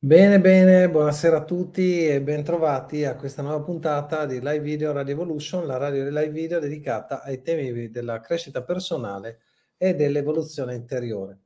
Bene, 0.00 0.40
bene, 0.40 0.88
buonasera 0.88 1.38
a 1.38 1.44
tutti 1.44 2.06
e 2.06 2.22
bentrovati 2.22 3.04
a 3.04 3.16
questa 3.16 3.42
nuova 3.42 3.64
puntata 3.64 4.26
di 4.26 4.38
Live 4.38 4.60
Video 4.60 4.92
Radio 4.92 5.12
Evolution, 5.12 5.66
la 5.66 5.76
radio 5.76 6.04
di 6.04 6.10
live 6.10 6.30
video 6.30 6.60
dedicata 6.60 7.20
ai 7.20 7.42
temi 7.42 7.90
della 7.90 8.20
crescita 8.20 8.62
personale 8.62 9.40
e 9.76 9.96
dell'evoluzione 9.96 10.76
interiore. 10.76 11.40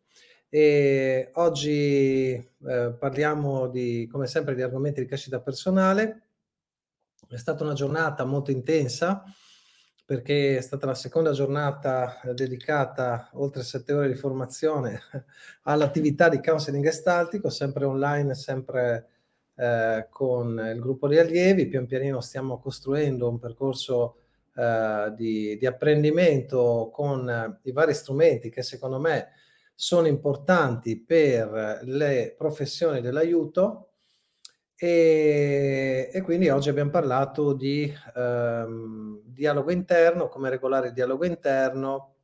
E 0.50 1.30
oggi 1.36 2.32
eh, 2.32 2.94
parliamo 2.98 3.68
di, 3.68 4.06
come 4.12 4.26
sempre, 4.26 4.54
di 4.54 4.60
argomenti 4.60 5.00
di 5.00 5.06
crescita 5.06 5.40
personale. 5.40 6.24
È 7.26 7.36
stata 7.36 7.64
una 7.64 7.72
giornata 7.72 8.26
molto 8.26 8.50
intensa 8.50 9.24
perché 10.12 10.58
è 10.58 10.60
stata 10.60 10.84
la 10.84 10.94
seconda 10.94 11.32
giornata 11.32 12.20
eh, 12.20 12.34
dedicata, 12.34 13.30
oltre 13.32 13.62
sette 13.62 13.94
ore 13.94 14.08
di 14.08 14.14
formazione, 14.14 15.00
all'attività 15.64 16.28
di 16.28 16.38
counseling 16.38 16.84
gestaltico, 16.84 17.48
sempre 17.48 17.86
online, 17.86 18.34
sempre 18.34 19.08
eh, 19.54 20.08
con 20.10 20.70
il 20.70 20.78
gruppo 20.80 21.08
di 21.08 21.16
allievi. 21.16 21.66
Pian 21.66 21.86
pianino 21.86 22.20
stiamo 22.20 22.58
costruendo 22.58 23.26
un 23.26 23.38
percorso 23.38 24.16
eh, 24.54 25.14
di, 25.16 25.56
di, 25.56 25.64
apprendimento 25.64 26.90
con 26.92 27.26
eh, 27.30 27.60
i 27.62 27.72
vari 27.72 27.94
strumenti 27.94 28.50
che 28.50 28.62
secondo 28.62 29.00
me 29.00 29.28
sono 29.74 30.08
importanti 30.08 31.00
per 31.00 31.80
le 31.84 32.34
professioni 32.36 33.00
dell'aiuto 33.00 33.91
e, 34.84 36.10
e, 36.12 36.22
quindi 36.22 36.48
oggi 36.48 36.68
abbiamo 36.68 36.90
parlato 36.90 37.52
di 37.52 37.94
ehm, 38.16 39.20
dialogo 39.26 39.70
interno, 39.70 40.26
come 40.26 40.50
regolare 40.50 40.88
il 40.88 40.92
dialogo 40.92 41.24
interno. 41.24 42.16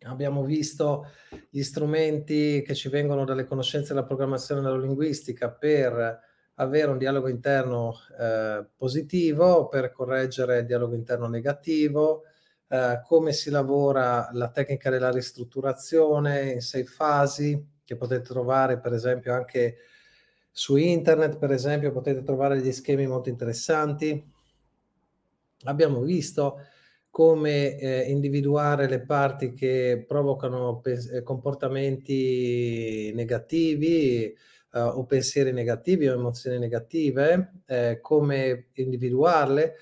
Abbiamo 0.00 0.42
visto 0.42 1.06
gli 1.48 1.62
strumenti 1.62 2.60
che 2.66 2.74
ci 2.74 2.88
vengono 2.88 3.24
dalle 3.24 3.44
conoscenze 3.44 3.94
della 3.94 4.04
programmazione 4.04 4.62
neurolinguistica 4.62 5.52
per 5.52 6.20
avere 6.54 6.90
un 6.90 6.98
dialogo 6.98 7.28
interno 7.28 7.94
eh, 8.18 8.66
positivo, 8.76 9.68
per 9.68 9.92
correggere 9.92 10.58
il 10.58 10.66
dialogo 10.66 10.96
interno 10.96 11.28
negativo, 11.28 12.24
eh, 12.66 13.00
come 13.06 13.30
si 13.30 13.48
lavora 13.48 14.28
la 14.32 14.50
tecnica 14.50 14.90
della 14.90 15.12
ristrutturazione 15.12 16.50
in 16.50 16.62
sei 16.62 16.84
fasi, 16.84 17.64
che 17.84 17.94
potete 17.94 18.22
trovare 18.22 18.80
per 18.80 18.92
esempio 18.92 19.32
anche 19.32 19.76
su 20.58 20.76
internet, 20.76 21.36
per 21.36 21.50
esempio, 21.52 21.92
potete 21.92 22.22
trovare 22.22 22.58
degli 22.58 22.72
schemi 22.72 23.06
molto 23.06 23.28
interessanti. 23.28 24.24
Abbiamo 25.64 26.00
visto 26.00 26.60
come 27.10 27.76
eh, 27.78 28.10
individuare 28.10 28.88
le 28.88 29.02
parti 29.02 29.52
che 29.52 30.02
provocano 30.08 30.80
pe- 30.80 31.08
eh, 31.12 31.22
comportamenti 31.22 33.12
negativi 33.14 34.24
eh, 34.24 34.34
o 34.80 35.04
pensieri 35.04 35.52
negativi 35.52 36.08
o 36.08 36.14
emozioni 36.14 36.58
negative, 36.58 37.60
eh, 37.66 37.98
come 38.00 38.68
individuarle, 38.72 39.74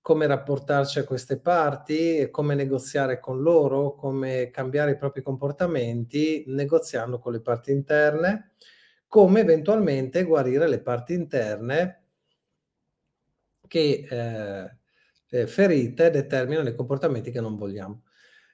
come 0.00 0.26
rapportarci 0.26 1.00
a 1.00 1.04
queste 1.04 1.38
parti, 1.38 2.28
come 2.30 2.54
negoziare 2.54 3.20
con 3.20 3.42
loro, 3.42 3.94
come 3.94 4.48
cambiare 4.50 4.92
i 4.92 4.96
propri 4.96 5.20
comportamenti 5.20 6.44
negoziando 6.46 7.18
con 7.18 7.32
le 7.32 7.42
parti 7.42 7.72
interne 7.72 8.52
come 9.14 9.42
eventualmente 9.42 10.24
guarire 10.24 10.66
le 10.66 10.80
parti 10.80 11.14
interne 11.14 12.02
che 13.68 14.08
eh, 14.10 14.76
eh, 15.28 15.46
ferite 15.46 16.10
determinano 16.10 16.68
i 16.68 16.74
comportamenti 16.74 17.30
che 17.30 17.40
non 17.40 17.54
vogliamo. 17.54 18.02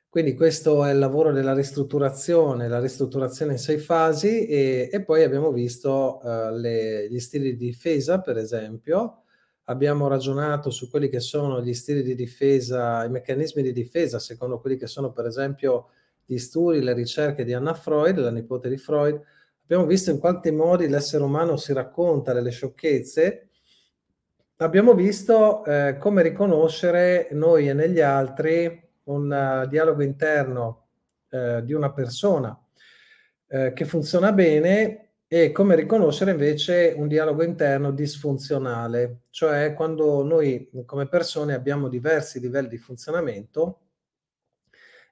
Quindi 0.07 0.35
questo 0.35 0.85
è 0.85 0.93
il 0.93 0.99
lavoro 0.99 1.33
della 1.33 1.55
ristrutturazione, 1.55 2.69
la 2.69 2.79
ristrutturazione 2.79 3.53
in 3.53 3.59
sei 3.59 3.79
fasi 3.79 4.45
e, 4.49 4.91
e 4.93 5.03
poi 5.03 5.23
abbiamo 5.23 5.51
visto 5.51 6.21
uh, 6.23 6.55
le, 6.55 7.09
gli 7.09 7.21
stili 7.21 7.57
di 7.57 7.65
difesa, 7.69 8.21
per 8.21 8.37
esempio, 8.37 9.23
abbiamo 9.65 10.09
ragionato 10.09 10.69
su 10.69 10.91
quelli 10.91 11.09
che 11.09 11.21
sono 11.21 11.63
gli 11.63 11.73
stili 11.73 12.03
di 12.03 12.15
difesa, 12.15 13.03
i 13.05 13.09
meccanismi 13.09 13.63
di 13.63 13.73
difesa, 13.73 14.19
secondo 14.19 14.61
quelli 14.61 14.77
che 14.77 14.89
sono 14.89 15.11
per 15.11 15.25
esempio 15.25 15.89
gli 16.23 16.37
studi, 16.37 16.83
le 16.83 16.93
ricerche 16.93 17.45
di 17.45 17.55
Anna 17.55 17.73
Freud, 17.73 18.19
la 18.19 18.31
nipote 18.31 18.69
di 18.69 18.77
Freud, 18.77 19.23
abbiamo 19.71 19.87
visto 19.87 20.11
in 20.11 20.19
quanti 20.19 20.51
modi 20.51 20.89
l'essere 20.89 21.23
umano 21.23 21.57
si 21.57 21.73
racconta 21.73 22.33
delle 22.33 22.51
sciocchezze, 22.51 23.51
abbiamo 24.57 24.95
visto 24.95 25.65
eh, 25.65 25.97
come 25.97 26.23
riconoscere 26.23 27.29
noi 27.31 27.69
e 27.69 27.73
negli 27.73 28.01
altri 28.01 28.89
un 29.05 29.31
uh, 29.31 29.69
dialogo 29.69 30.03
interno 30.03 30.89
uh, 31.31 31.61
di 31.61 31.73
una 31.73 31.93
persona 31.93 32.51
uh, 33.47 33.73
che 33.73 33.85
funziona 33.85 34.33
bene 34.33 35.13
e 35.29 35.53
come 35.53 35.77
riconoscere 35.77 36.33
invece 36.33 36.93
un 36.97 37.07
dialogo 37.07 37.45
interno 37.45 37.93
disfunzionale, 37.93 39.21
cioè 39.31 39.73
quando 39.75 40.25
noi 40.25 40.69
come 40.85 41.07
persone 41.07 41.55
abbiamo 41.55 41.89
diversi 41.89 42.41
livelli 42.41 42.69
di 42.69 42.79
funzionamento, 42.79 43.83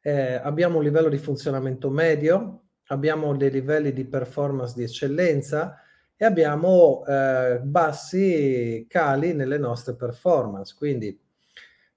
eh, 0.02 0.34
abbiamo 0.34 0.78
un 0.78 0.82
livello 0.82 1.08
di 1.08 1.18
funzionamento 1.18 1.90
medio, 1.90 2.62
abbiamo 2.88 3.36
dei 3.36 3.50
livelli 3.50 3.92
di 3.92 4.04
performance 4.04 4.74
di 4.76 4.82
eccellenza 4.82 5.80
e 6.16 6.24
abbiamo 6.24 7.04
eh, 7.06 7.60
bassi 7.62 8.86
cali 8.88 9.32
nelle 9.32 9.58
nostre 9.58 9.94
performance. 9.94 10.74
Quindi, 10.76 11.18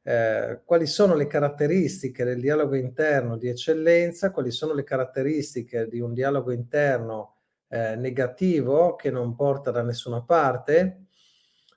eh, 0.03 0.61
quali 0.63 0.87
sono 0.87 1.15
le 1.15 1.27
caratteristiche 1.27 2.23
del 2.23 2.39
dialogo 2.39 2.75
interno 2.75 3.37
di 3.37 3.47
eccellenza? 3.47 4.31
Quali 4.31 4.51
sono 4.51 4.73
le 4.73 4.83
caratteristiche 4.83 5.87
di 5.87 5.99
un 5.99 6.13
dialogo 6.13 6.51
interno 6.51 7.35
eh, 7.67 7.95
negativo 7.95 8.95
che 8.95 9.11
non 9.11 9.35
porta 9.35 9.71
da 9.71 9.81
nessuna 9.81 10.21
parte? 10.21 11.05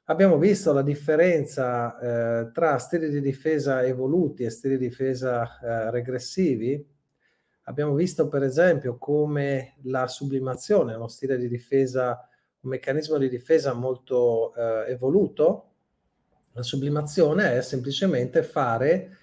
Abbiamo 0.07 0.37
visto 0.37 0.73
la 0.75 0.83
differenza 0.83 1.99
eh, 1.99 2.51
tra 2.53 2.77
stili 2.77 3.09
di 3.09 3.23
difesa 3.23 3.83
evoluti 3.83 4.45
e 4.45 4.51
stili 4.51 4.77
di 4.77 4.89
difesa 4.89 5.59
eh, 5.61 5.91
regressivi, 5.91 6.87
Abbiamo 7.65 7.95
visto 7.95 8.29
per 8.29 8.43
esempio 8.43 8.99
come 8.99 9.77
la 9.85 10.07
sublimazione 10.07 10.95
uno 10.95 11.09
stile 11.09 11.39
di 11.39 11.49
difesa, 11.49 12.29
un 12.61 12.71
meccanismo 12.71 13.17
di 13.17 13.29
difesa 13.29 13.73
molto 13.73 14.55
eh, 14.55 14.91
evoluto. 14.91 15.71
La 16.53 16.63
sublimazione 16.63 17.57
è 17.57 17.63
semplicemente 17.63 18.43
fare, 18.43 19.17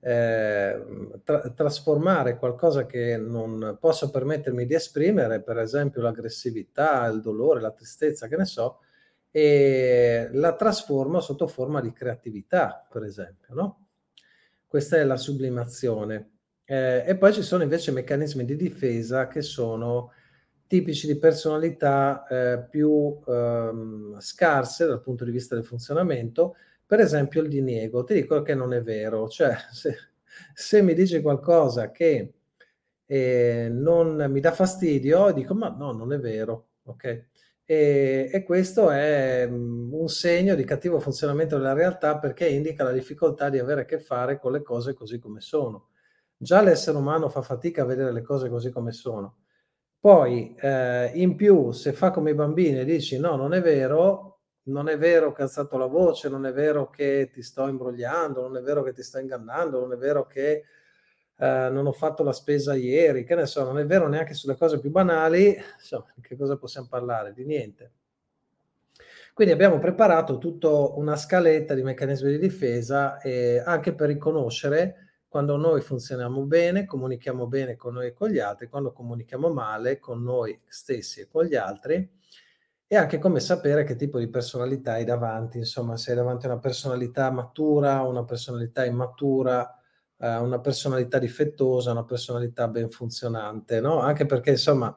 eh, 0.00 0.84
tra- 1.22 1.48
trasformare 1.50 2.36
qualcosa 2.36 2.84
che 2.84 3.16
non 3.16 3.78
posso 3.80 4.10
permettermi 4.10 4.66
di 4.66 4.74
esprimere, 4.74 5.40
per 5.40 5.58
esempio 5.58 6.02
l'aggressività, 6.02 7.06
il 7.06 7.20
dolore, 7.20 7.60
la 7.60 7.70
tristezza, 7.70 8.26
che 8.26 8.36
ne 8.36 8.44
so, 8.44 8.80
e 9.30 10.28
la 10.32 10.54
trasformo 10.56 11.20
sotto 11.20 11.46
forma 11.46 11.80
di 11.80 11.92
creatività, 11.92 12.86
per 12.90 13.04
esempio. 13.04 13.54
No? 13.54 13.86
Questa 14.66 14.96
è 14.96 15.04
la 15.04 15.16
sublimazione. 15.16 16.33
Eh, 16.64 17.04
e 17.06 17.16
poi 17.16 17.32
ci 17.32 17.42
sono 17.42 17.62
invece 17.62 17.90
meccanismi 17.92 18.44
di 18.44 18.56
difesa 18.56 19.28
che 19.28 19.42
sono 19.42 20.12
tipici 20.66 21.06
di 21.06 21.18
personalità 21.18 22.26
eh, 22.26 22.66
più 22.68 23.20
ehm, 23.26 24.18
scarse 24.18 24.86
dal 24.86 25.02
punto 25.02 25.24
di 25.24 25.30
vista 25.30 25.54
del 25.54 25.64
funzionamento, 25.64 26.56
per 26.86 27.00
esempio 27.00 27.42
il 27.42 27.48
diniego. 27.48 28.04
Ti 28.04 28.14
dico 28.14 28.42
che 28.42 28.54
non 28.54 28.72
è 28.72 28.82
vero, 28.82 29.28
cioè 29.28 29.54
se, 29.72 29.96
se 30.54 30.82
mi 30.82 30.94
dici 30.94 31.20
qualcosa 31.20 31.90
che 31.90 32.34
e 33.06 33.68
non 33.70 34.26
mi 34.30 34.40
dà 34.40 34.52
fastidio, 34.52 35.30
dico 35.32 35.54
ma 35.54 35.68
no, 35.68 35.92
non 35.92 36.12
è 36.12 36.18
vero, 36.18 36.68
ok? 36.84 37.24
E, 37.66 38.30
e, 38.32 38.42
questo 38.42 38.90
è 38.90 39.46
mm, 39.48 39.92
un 39.94 40.08
segno 40.08 40.54
di 40.54 40.64
cattivo 40.64 41.00
funzionamento 41.00 41.56
della 41.56 41.72
realtà 41.72 42.18
perché 42.18 42.46
indica 42.48 42.84
la 42.84 42.92
difficoltà 42.92 43.48
di 43.48 43.58
avere 43.58 43.82
a 43.82 43.84
che 43.84 43.98
fare 44.00 44.38
con 44.38 44.52
le 44.52 44.62
cose 44.62 44.94
così 44.94 45.18
come 45.18 45.40
sono. 45.40 45.88
Già 46.36 46.60
l'essere 46.60 46.96
umano 46.96 47.28
fa 47.28 47.42
fatica 47.42 47.82
a 47.82 47.86
vedere 47.86 48.12
le 48.12 48.22
cose 48.22 48.48
così 48.48 48.70
come 48.70 48.92
sono. 48.92 49.38
Poi, 49.98 50.54
eh, 50.60 51.12
in 51.14 51.34
più, 51.34 51.70
se 51.72 51.92
fa 51.92 52.10
come 52.10 52.32
i 52.32 52.34
bambini 52.34 52.80
e 52.80 52.84
dici 52.84 53.18
no, 53.18 53.36
non 53.36 53.54
è 53.54 53.62
vero, 53.62 54.40
non 54.64 54.88
è 54.88 54.98
vero 54.98 55.32
che 55.32 55.42
ho 55.42 55.44
alzato 55.44 55.78
la 55.78 55.86
voce, 55.86 56.28
non 56.28 56.44
è 56.44 56.52
vero 56.52 56.90
che 56.90 57.30
ti 57.32 57.42
sto 57.42 57.66
imbrogliando, 57.68 58.42
non 58.42 58.56
è 58.56 58.60
vero 58.60 58.82
che 58.82 58.92
ti 58.92 59.02
sto 59.02 59.18
ingannando, 59.18 59.80
non 59.80 59.92
è 59.92 59.96
vero 59.96 60.26
che 60.26 60.64
eh, 61.36 61.68
non 61.70 61.86
ho 61.86 61.92
fatto 61.92 62.22
la 62.22 62.32
spesa 62.32 62.74
ieri, 62.74 63.24
che 63.24 63.34
ne 63.34 63.46
so, 63.46 63.64
non 63.64 63.78
è 63.78 63.86
vero 63.86 64.08
neanche 64.08 64.34
sulle 64.34 64.56
cose 64.56 64.78
più 64.78 64.90
banali, 64.90 65.56
insomma, 65.78 66.12
che 66.20 66.36
cosa 66.36 66.56
possiamo 66.56 66.86
parlare? 66.88 67.32
Di 67.32 67.44
niente. 67.44 67.92
Quindi 69.32 69.52
abbiamo 69.52 69.78
preparato 69.78 70.38
tutta 70.38 70.68
una 70.68 71.16
scaletta 71.16 71.74
di 71.74 71.82
meccanismi 71.82 72.30
di 72.30 72.38
difesa 72.38 73.18
eh, 73.20 73.60
anche 73.64 73.92
per 73.92 74.08
riconoscere 74.08 75.03
quando 75.34 75.56
noi 75.56 75.80
funzioniamo 75.80 76.42
bene, 76.42 76.84
comunichiamo 76.84 77.48
bene 77.48 77.74
con 77.74 77.94
noi 77.94 78.06
e 78.06 78.12
con 78.12 78.28
gli 78.28 78.38
altri, 78.38 78.68
quando 78.68 78.92
comunichiamo 78.92 79.48
male 79.48 79.98
con 79.98 80.22
noi 80.22 80.56
stessi 80.64 81.22
e 81.22 81.26
con 81.26 81.44
gli 81.44 81.56
altri, 81.56 82.08
e 82.86 82.96
anche 82.96 83.18
come 83.18 83.40
sapere 83.40 83.82
che 83.82 83.96
tipo 83.96 84.20
di 84.20 84.28
personalità 84.28 84.92
hai 84.92 85.04
davanti, 85.04 85.58
insomma, 85.58 85.96
se 85.96 86.12
hai 86.12 86.16
davanti 86.18 86.46
una 86.46 86.60
personalità 86.60 87.32
matura, 87.32 88.02
una 88.02 88.22
personalità 88.22 88.84
immatura, 88.84 89.76
eh, 90.18 90.36
una 90.36 90.60
personalità 90.60 91.18
difettosa, 91.18 91.90
una 91.90 92.04
personalità 92.04 92.68
ben 92.68 92.88
funzionante, 92.88 93.80
no? 93.80 93.98
Anche 93.98 94.26
perché, 94.26 94.50
insomma, 94.50 94.96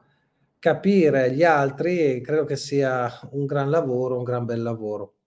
capire 0.60 1.32
gli 1.32 1.42
altri 1.42 2.20
credo 2.20 2.44
che 2.44 2.54
sia 2.54 3.10
un 3.32 3.44
gran 3.44 3.70
lavoro, 3.70 4.18
un 4.18 4.22
gran 4.22 4.44
bel 4.44 4.62
lavoro. 4.62 5.17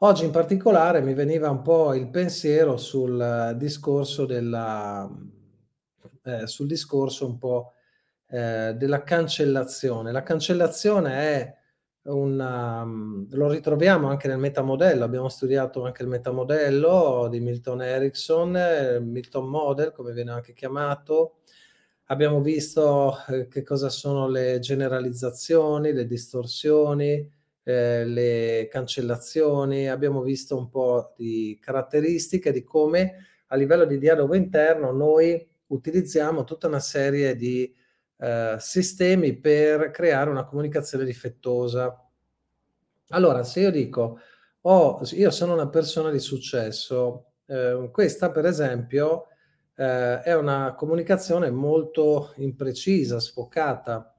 Oggi 0.00 0.24
in 0.24 0.30
particolare 0.30 1.00
mi 1.00 1.14
veniva 1.14 1.48
un 1.48 1.62
po' 1.62 1.94
il 1.94 2.08
pensiero 2.10 2.76
sul 2.76 3.54
discorso 3.56 4.26
della 4.26 5.10
eh, 6.26 6.46
sul 6.46 6.66
discorso 6.66 7.26
un 7.26 7.38
po' 7.38 7.72
eh, 8.28 8.74
della 8.76 9.02
cancellazione. 9.04 10.12
La 10.12 10.22
cancellazione 10.22 11.12
è 11.12 11.56
um, 12.10 13.26
lo 13.30 13.48
ritroviamo 13.48 14.08
anche 14.08 14.28
nel 14.28 14.38
metamodello, 14.38 15.04
abbiamo 15.04 15.28
studiato 15.28 15.84
anche 15.84 16.02
il 16.02 16.08
metamodello 16.08 17.28
di 17.30 17.40
Milton 17.40 17.82
Erickson, 17.82 18.98
Milton 19.02 19.48
Model 19.48 19.92
come 19.92 20.12
viene 20.12 20.32
anche 20.32 20.52
chiamato, 20.52 21.36
abbiamo 22.06 22.40
visto 22.40 23.16
eh, 23.28 23.48
che 23.48 23.62
cosa 23.62 23.88
sono 23.88 24.28
le 24.28 24.58
generalizzazioni, 24.58 25.92
le 25.92 26.06
distorsioni, 26.06 27.32
eh, 27.68 28.04
le 28.04 28.68
cancellazioni, 28.70 29.88
abbiamo 29.88 30.22
visto 30.22 30.56
un 30.56 30.68
po' 30.68 31.12
di 31.16 31.58
caratteristiche 31.60 32.52
di 32.52 32.62
come 32.62 33.26
a 33.48 33.56
livello 33.56 33.84
di 33.84 33.98
dialogo 33.98 34.34
interno 34.34 34.92
noi 34.92 35.44
utilizziamo 35.66 36.44
tutta 36.44 36.68
una 36.68 36.78
serie 36.78 37.34
di 37.34 37.74
eh, 38.18 38.56
sistemi 38.58 39.36
per 39.36 39.90
creare 39.90 40.30
una 40.30 40.44
comunicazione 40.44 41.04
difettosa. 41.04 42.08
Allora, 43.08 43.42
se 43.42 43.60
io 43.60 43.70
dico, 43.72 44.20
oh, 44.60 45.00
io 45.12 45.30
sono 45.30 45.52
una 45.52 45.68
persona 45.68 46.10
di 46.10 46.20
successo, 46.20 47.32
eh, 47.46 47.88
questa 47.90 48.30
per 48.30 48.46
esempio 48.46 49.26
eh, 49.74 50.22
è 50.22 50.36
una 50.36 50.74
comunicazione 50.76 51.50
molto 51.50 52.32
imprecisa, 52.36 53.18
sfocata. 53.18 54.15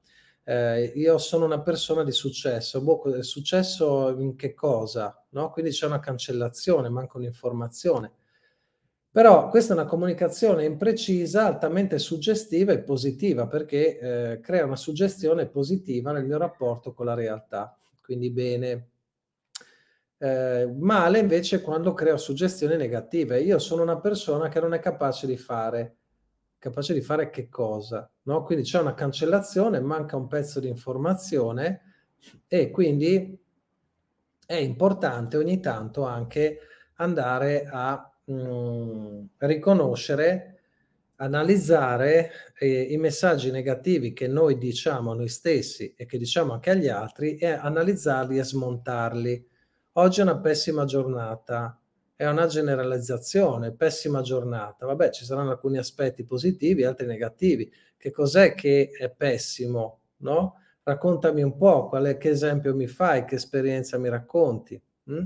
Eh, 0.48 0.92
io 0.94 1.18
sono 1.18 1.44
una 1.44 1.60
persona 1.60 2.02
di 2.02 2.10
successo, 2.10 2.80
boh, 2.80 3.20
successo 3.22 4.16
in 4.18 4.34
che 4.34 4.54
cosa? 4.54 5.22
No? 5.32 5.50
Quindi 5.50 5.72
c'è 5.72 5.84
una 5.84 6.00
cancellazione, 6.00 6.88
manca 6.88 7.18
un'informazione. 7.18 8.12
Però 9.10 9.50
questa 9.50 9.74
è 9.74 9.76
una 9.76 9.84
comunicazione 9.84 10.64
imprecisa, 10.64 11.44
altamente 11.44 11.98
suggestiva 11.98 12.72
e 12.72 12.78
positiva, 12.78 13.46
perché 13.46 13.98
eh, 13.98 14.40
crea 14.40 14.64
una 14.64 14.76
suggestione 14.76 15.46
positiva 15.48 16.12
nel 16.12 16.24
mio 16.24 16.38
rapporto 16.38 16.94
con 16.94 17.04
la 17.04 17.14
realtà. 17.14 17.78
Quindi 18.00 18.30
bene. 18.30 18.88
Eh, 20.16 20.66
male 20.78 21.18
invece 21.18 21.60
quando 21.60 21.92
creo 21.92 22.16
suggestioni 22.16 22.76
negative. 22.76 23.38
Io 23.42 23.58
sono 23.58 23.82
una 23.82 24.00
persona 24.00 24.48
che 24.48 24.60
non 24.60 24.72
è 24.72 24.78
capace 24.80 25.26
di 25.26 25.36
fare. 25.36 25.96
Capace 26.58 26.92
di 26.92 27.00
fare 27.00 27.30
che 27.30 27.48
cosa? 27.48 28.10
No? 28.22 28.42
Quindi 28.42 28.64
c'è 28.64 28.80
una 28.80 28.94
cancellazione, 28.94 29.80
manca 29.80 30.16
un 30.16 30.26
pezzo 30.26 30.58
di 30.58 30.68
informazione 30.68 31.82
e 32.48 32.70
quindi 32.70 33.38
è 34.44 34.54
importante 34.54 35.36
ogni 35.36 35.60
tanto 35.60 36.04
anche 36.04 36.58
andare 36.94 37.68
a 37.70 38.12
mh, 38.24 38.32
mm, 38.32 39.24
riconoscere, 39.38 40.60
analizzare 41.16 42.30
eh, 42.58 42.80
i 42.82 42.96
messaggi 42.96 43.50
negativi 43.50 44.12
che 44.12 44.26
noi 44.26 44.58
diciamo 44.58 45.12
a 45.12 45.14
noi 45.14 45.28
stessi 45.28 45.94
e 45.96 46.06
che 46.06 46.18
diciamo 46.18 46.54
anche 46.54 46.70
agli 46.70 46.88
altri 46.88 47.36
e 47.36 47.46
analizzarli 47.46 48.38
e 48.38 48.42
smontarli. 48.42 49.48
Oggi 49.92 50.20
è 50.20 50.22
una 50.22 50.38
pessima 50.38 50.84
giornata, 50.84 51.77
è 52.18 52.26
una 52.26 52.46
generalizzazione, 52.46 53.70
pessima 53.70 54.22
giornata. 54.22 54.86
Vabbè, 54.86 55.10
ci 55.10 55.24
saranno 55.24 55.52
alcuni 55.52 55.78
aspetti 55.78 56.24
positivi, 56.24 56.82
altri 56.82 57.06
negativi. 57.06 57.72
Che 57.96 58.10
cos'è 58.10 58.56
che 58.56 58.90
è 58.90 59.08
pessimo, 59.08 60.00
no? 60.16 60.56
Raccontami 60.82 61.44
un 61.44 61.56
po', 61.56 61.86
qual 61.86 62.06
è, 62.06 62.18
che 62.18 62.30
esempio 62.30 62.74
mi 62.74 62.88
fai, 62.88 63.24
che 63.24 63.36
esperienza 63.36 63.98
mi 63.98 64.08
racconti. 64.08 64.82
Hm? 65.04 65.22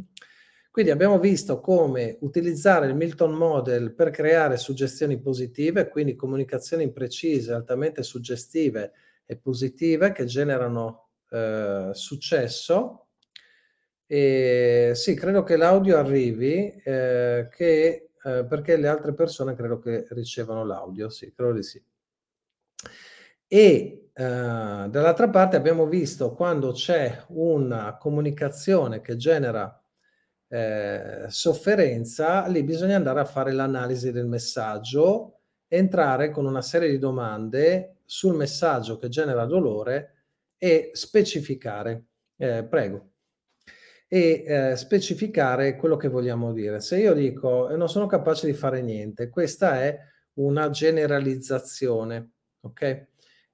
Quindi 0.71 0.91
abbiamo 0.91 1.19
visto 1.19 1.61
come 1.61 2.19
utilizzare 2.21 2.89
il 2.89 2.95
Milton 2.95 3.33
Model 3.33 3.95
per 3.95 4.11
creare 4.11 4.59
suggestioni 4.59 5.19
positive, 5.19 5.89
quindi 5.89 6.15
comunicazioni 6.15 6.83
imprecise, 6.83 7.55
altamente 7.55 8.03
suggestive 8.03 8.93
e 9.25 9.39
positive 9.39 10.13
che 10.13 10.27
generano 10.27 11.09
eh, 11.31 11.89
successo. 11.95 13.02
E 14.13 14.93
sì, 14.95 15.15
credo 15.15 15.43
che 15.43 15.57
l'audio 15.57 15.97
arrivi, 15.97 16.71
eh, 16.85 17.49
che, 17.51 18.11
eh, 18.23 18.45
perché 18.45 18.77
le 18.77 18.87
altre 18.87 19.15
persone 19.15 19.55
credo 19.55 19.79
che 19.79 20.07
ricevano 20.11 20.67
l'audio, 20.67 21.09
sì, 21.09 21.33
credo 21.33 21.53
di 21.55 21.63
sì. 21.63 21.83
E 23.47 24.11
eh, 24.13 24.23
dall'altra 24.23 25.31
parte 25.31 25.57
abbiamo 25.57 25.87
visto 25.87 26.35
quando 26.35 26.73
c'è 26.73 27.25
una 27.29 27.97
comunicazione 27.97 29.01
che 29.01 29.17
genera 29.17 29.83
eh, 30.49 31.25
sofferenza, 31.29 32.47
lì 32.49 32.63
bisogna 32.65 32.97
andare 32.97 33.21
a 33.21 33.25
fare 33.25 33.53
l'analisi 33.53 34.13
del 34.13 34.27
messaggio, 34.27 35.41
entrare 35.69 36.31
con 36.31 36.45
una 36.45 36.61
serie 36.61 36.91
di 36.91 36.99
domande 36.99 38.01
sul 38.05 38.35
messaggio 38.37 38.99
che 38.99 39.09
genera 39.09 39.47
dolore 39.47 40.27
e 40.59 40.91
specificare. 40.93 42.05
Eh, 42.37 42.63
prego. 42.65 43.12
E 44.13 44.45
eh, 44.47 44.77
specificare 44.77 45.75
quello 45.77 45.97
che 45.97 46.09
vogliamo 46.09 46.53
dire. 46.53 46.81
Se 46.81 46.99
io 46.99 47.15
dico 47.15 47.75
non 47.75 47.89
sono 47.89 48.05
capace 48.05 48.47
di 48.47 48.53
fare 48.53 48.83
niente, 48.83 49.31
questa 49.31 49.81
è 49.81 49.99
una 50.35 50.69
generalizzazione, 50.69 52.33
ok? 52.61 53.07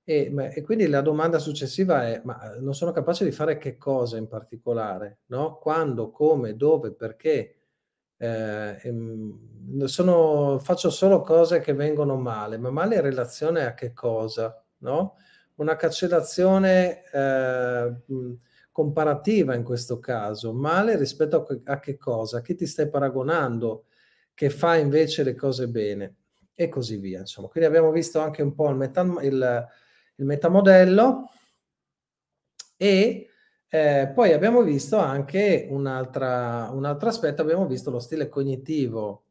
E, 0.03 0.33
e, 0.35 0.63
quindi 0.63 0.89
la 0.89 1.01
domanda 1.01 1.39
successiva 1.39 2.09
è, 2.09 2.21
ma 2.25 2.57
non 2.59 2.75
sono 2.75 2.91
capace 2.91 3.25
di 3.25 3.31
fare 3.31 3.57
che 3.57 3.77
cosa 3.77 4.17
in 4.17 4.27
particolare? 4.27 5.21
No? 5.27 5.59
Quando, 5.59 6.11
come, 6.11 6.57
dove, 6.57 6.93
perché? 6.93 7.55
Eh, 8.17 8.81
ehm, 8.83 9.85
sono, 9.85 10.59
faccio 10.59 10.91
solo 10.91 11.21
cose 11.21 11.61
che 11.61 11.73
vengono 11.73 12.17
male, 12.17 12.59
ma 12.59 12.71
male 12.71 12.97
in 12.97 13.03
relazione 13.03 13.65
a 13.65 13.75
che 13.75 13.93
cosa? 13.93 14.61
No? 14.79 15.15
Una 15.57 15.77
cancellazione 15.77 17.03
eh, 17.13 17.95
comparativa 18.79 19.55
in 19.55 19.65
questo 19.65 19.99
caso, 19.99 20.53
male 20.53 20.97
rispetto 20.97 21.45
a, 21.65 21.73
a 21.73 21.81
che 21.81 21.97
cosa? 21.97 22.39
A 22.39 22.43
chi 22.43 22.55
ti 22.55 22.67
stai 22.67 22.89
paragonando 22.89 23.87
che 24.35 24.51
fa 24.51 24.77
invece 24.77 25.25
le 25.25 25.35
cose 25.35 25.69
bene? 25.69 26.15
E 26.55 26.69
così 26.69 26.97
via. 26.97 27.21
Insomma. 27.21 27.49
Quindi 27.49 27.69
abbiamo 27.69 27.91
visto 27.91 28.21
anche 28.21 28.43
un 28.43 28.55
po' 28.55 28.69
il, 28.69 28.77
metan- 28.77 29.19
il 29.23 29.67
il 30.19 30.25
metamodello 30.25 31.31
e 32.77 33.29
eh, 33.69 34.13
poi 34.15 34.33
abbiamo 34.33 34.63
visto 34.63 34.97
anche 34.97 35.67
un 35.71 35.87
altro 35.87 37.09
aspetto, 37.09 37.43
abbiamo 37.43 37.67
visto 37.67 37.91
lo 37.91 37.99
stile 37.99 38.29
cognitivo 38.29 39.25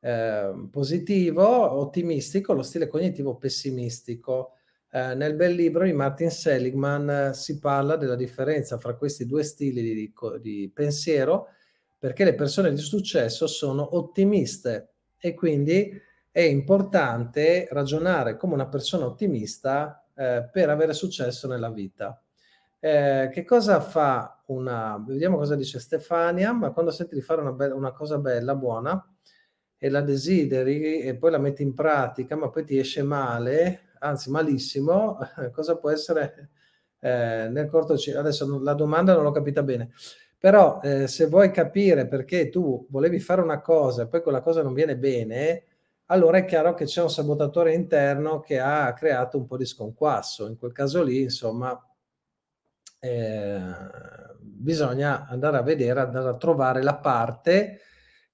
eh, 0.00 0.68
positivo, 0.70 1.44
ottimistico, 1.78 2.52
lo 2.52 2.62
stile 2.62 2.88
cognitivo 2.88 3.36
pessimistico. 3.36 4.56
Eh, 4.94 5.14
nel 5.14 5.34
bel 5.36 5.54
libro 5.54 5.84
di 5.84 5.94
Martin 5.94 6.30
Seligman 6.30 7.08
eh, 7.08 7.32
si 7.32 7.58
parla 7.58 7.96
della 7.96 8.14
differenza 8.14 8.76
fra 8.76 8.94
questi 8.94 9.24
due 9.24 9.42
stili 9.42 9.80
di, 9.80 10.12
di 10.38 10.70
pensiero 10.72 11.46
perché 11.98 12.24
le 12.24 12.34
persone 12.34 12.70
di 12.70 12.76
successo 12.76 13.46
sono 13.46 13.96
ottimiste 13.96 14.90
e 15.16 15.32
quindi 15.32 15.98
è 16.30 16.42
importante 16.42 17.68
ragionare 17.70 18.36
come 18.36 18.52
una 18.52 18.68
persona 18.68 19.06
ottimista 19.06 20.04
eh, 20.14 20.46
per 20.52 20.68
avere 20.68 20.92
successo 20.92 21.48
nella 21.48 21.70
vita. 21.70 22.22
Eh, 22.78 23.30
che 23.32 23.44
cosa 23.44 23.80
fa 23.80 24.42
una... 24.48 25.02
Vediamo 25.06 25.38
cosa 25.38 25.56
dice 25.56 25.78
Stefania, 25.80 26.52
ma 26.52 26.70
quando 26.72 26.90
senti 26.90 27.14
di 27.14 27.22
fare 27.22 27.40
una, 27.40 27.52
be- 27.52 27.66
una 27.68 27.92
cosa 27.92 28.18
bella, 28.18 28.54
buona, 28.54 29.02
e 29.78 29.88
la 29.88 30.02
desideri 30.02 31.00
e 31.00 31.16
poi 31.16 31.30
la 31.30 31.38
metti 31.38 31.62
in 31.62 31.72
pratica, 31.72 32.36
ma 32.36 32.50
poi 32.50 32.64
ti 32.64 32.76
esce 32.76 33.02
male, 33.02 33.91
anzi 34.02 34.30
malissimo, 34.30 35.18
cosa 35.52 35.76
può 35.76 35.90
essere 35.90 36.50
eh, 37.00 37.48
nel 37.50 37.68
cortocircuito? 37.68 38.20
Adesso 38.20 38.60
la 38.60 38.74
domanda 38.74 39.14
non 39.14 39.22
l'ho 39.22 39.30
capita 39.30 39.62
bene, 39.62 39.92
però 40.38 40.80
eh, 40.82 41.06
se 41.06 41.26
vuoi 41.26 41.50
capire 41.50 42.06
perché 42.06 42.48
tu 42.48 42.86
volevi 42.90 43.18
fare 43.20 43.40
una 43.40 43.60
cosa 43.60 44.02
e 44.02 44.08
poi 44.08 44.22
quella 44.22 44.40
cosa 44.40 44.62
non 44.62 44.74
viene 44.74 44.96
bene, 44.96 45.64
allora 46.06 46.38
è 46.38 46.44
chiaro 46.44 46.74
che 46.74 46.84
c'è 46.84 47.00
un 47.00 47.10
sabotatore 47.10 47.72
interno 47.74 48.40
che 48.40 48.58
ha 48.58 48.92
creato 48.92 49.38
un 49.38 49.46
po' 49.46 49.56
di 49.56 49.64
sconquasso. 49.64 50.46
In 50.46 50.58
quel 50.58 50.72
caso 50.72 51.02
lì, 51.02 51.22
insomma, 51.22 51.80
eh, 53.00 53.60
bisogna 54.38 55.26
andare 55.28 55.56
a 55.56 55.62
vedere, 55.62 56.00
andare 56.00 56.28
a 56.28 56.36
trovare 56.36 56.82
la 56.82 56.96
parte 56.96 57.80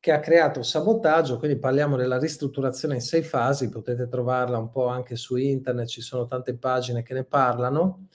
che 0.01 0.13
ha 0.13 0.21
creato 0.21 0.63
sabotaggio, 0.63 1.39
quindi 1.39 1.59
parliamo 1.59 1.97
della 1.97 2.19
ristrutturazione 2.19 2.95
in 2.95 3.01
sei 3.01 3.23
fasi, 3.23 3.69
potete 3.69 4.09
trovarla 4.09 4.59
un 4.59 4.71
po' 4.71 4.87
anche 4.87 5.17
su 5.17 5.37
internet, 5.37 5.89
ci 5.89 6.01
sono 6.01 6.27
tante 6.27 6.57
pagine 6.57 7.03
che 7.03 7.15
ne 7.15 7.25
parlano 7.25 8.07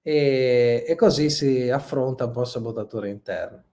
e, 0.00 0.84
e 0.86 0.94
così 0.94 1.28
si 1.28 1.68
affronta 1.68 2.24
un 2.24 2.30
po' 2.30 2.42
il 2.42 2.46
sabotatore 2.46 3.10
interno. 3.10 3.64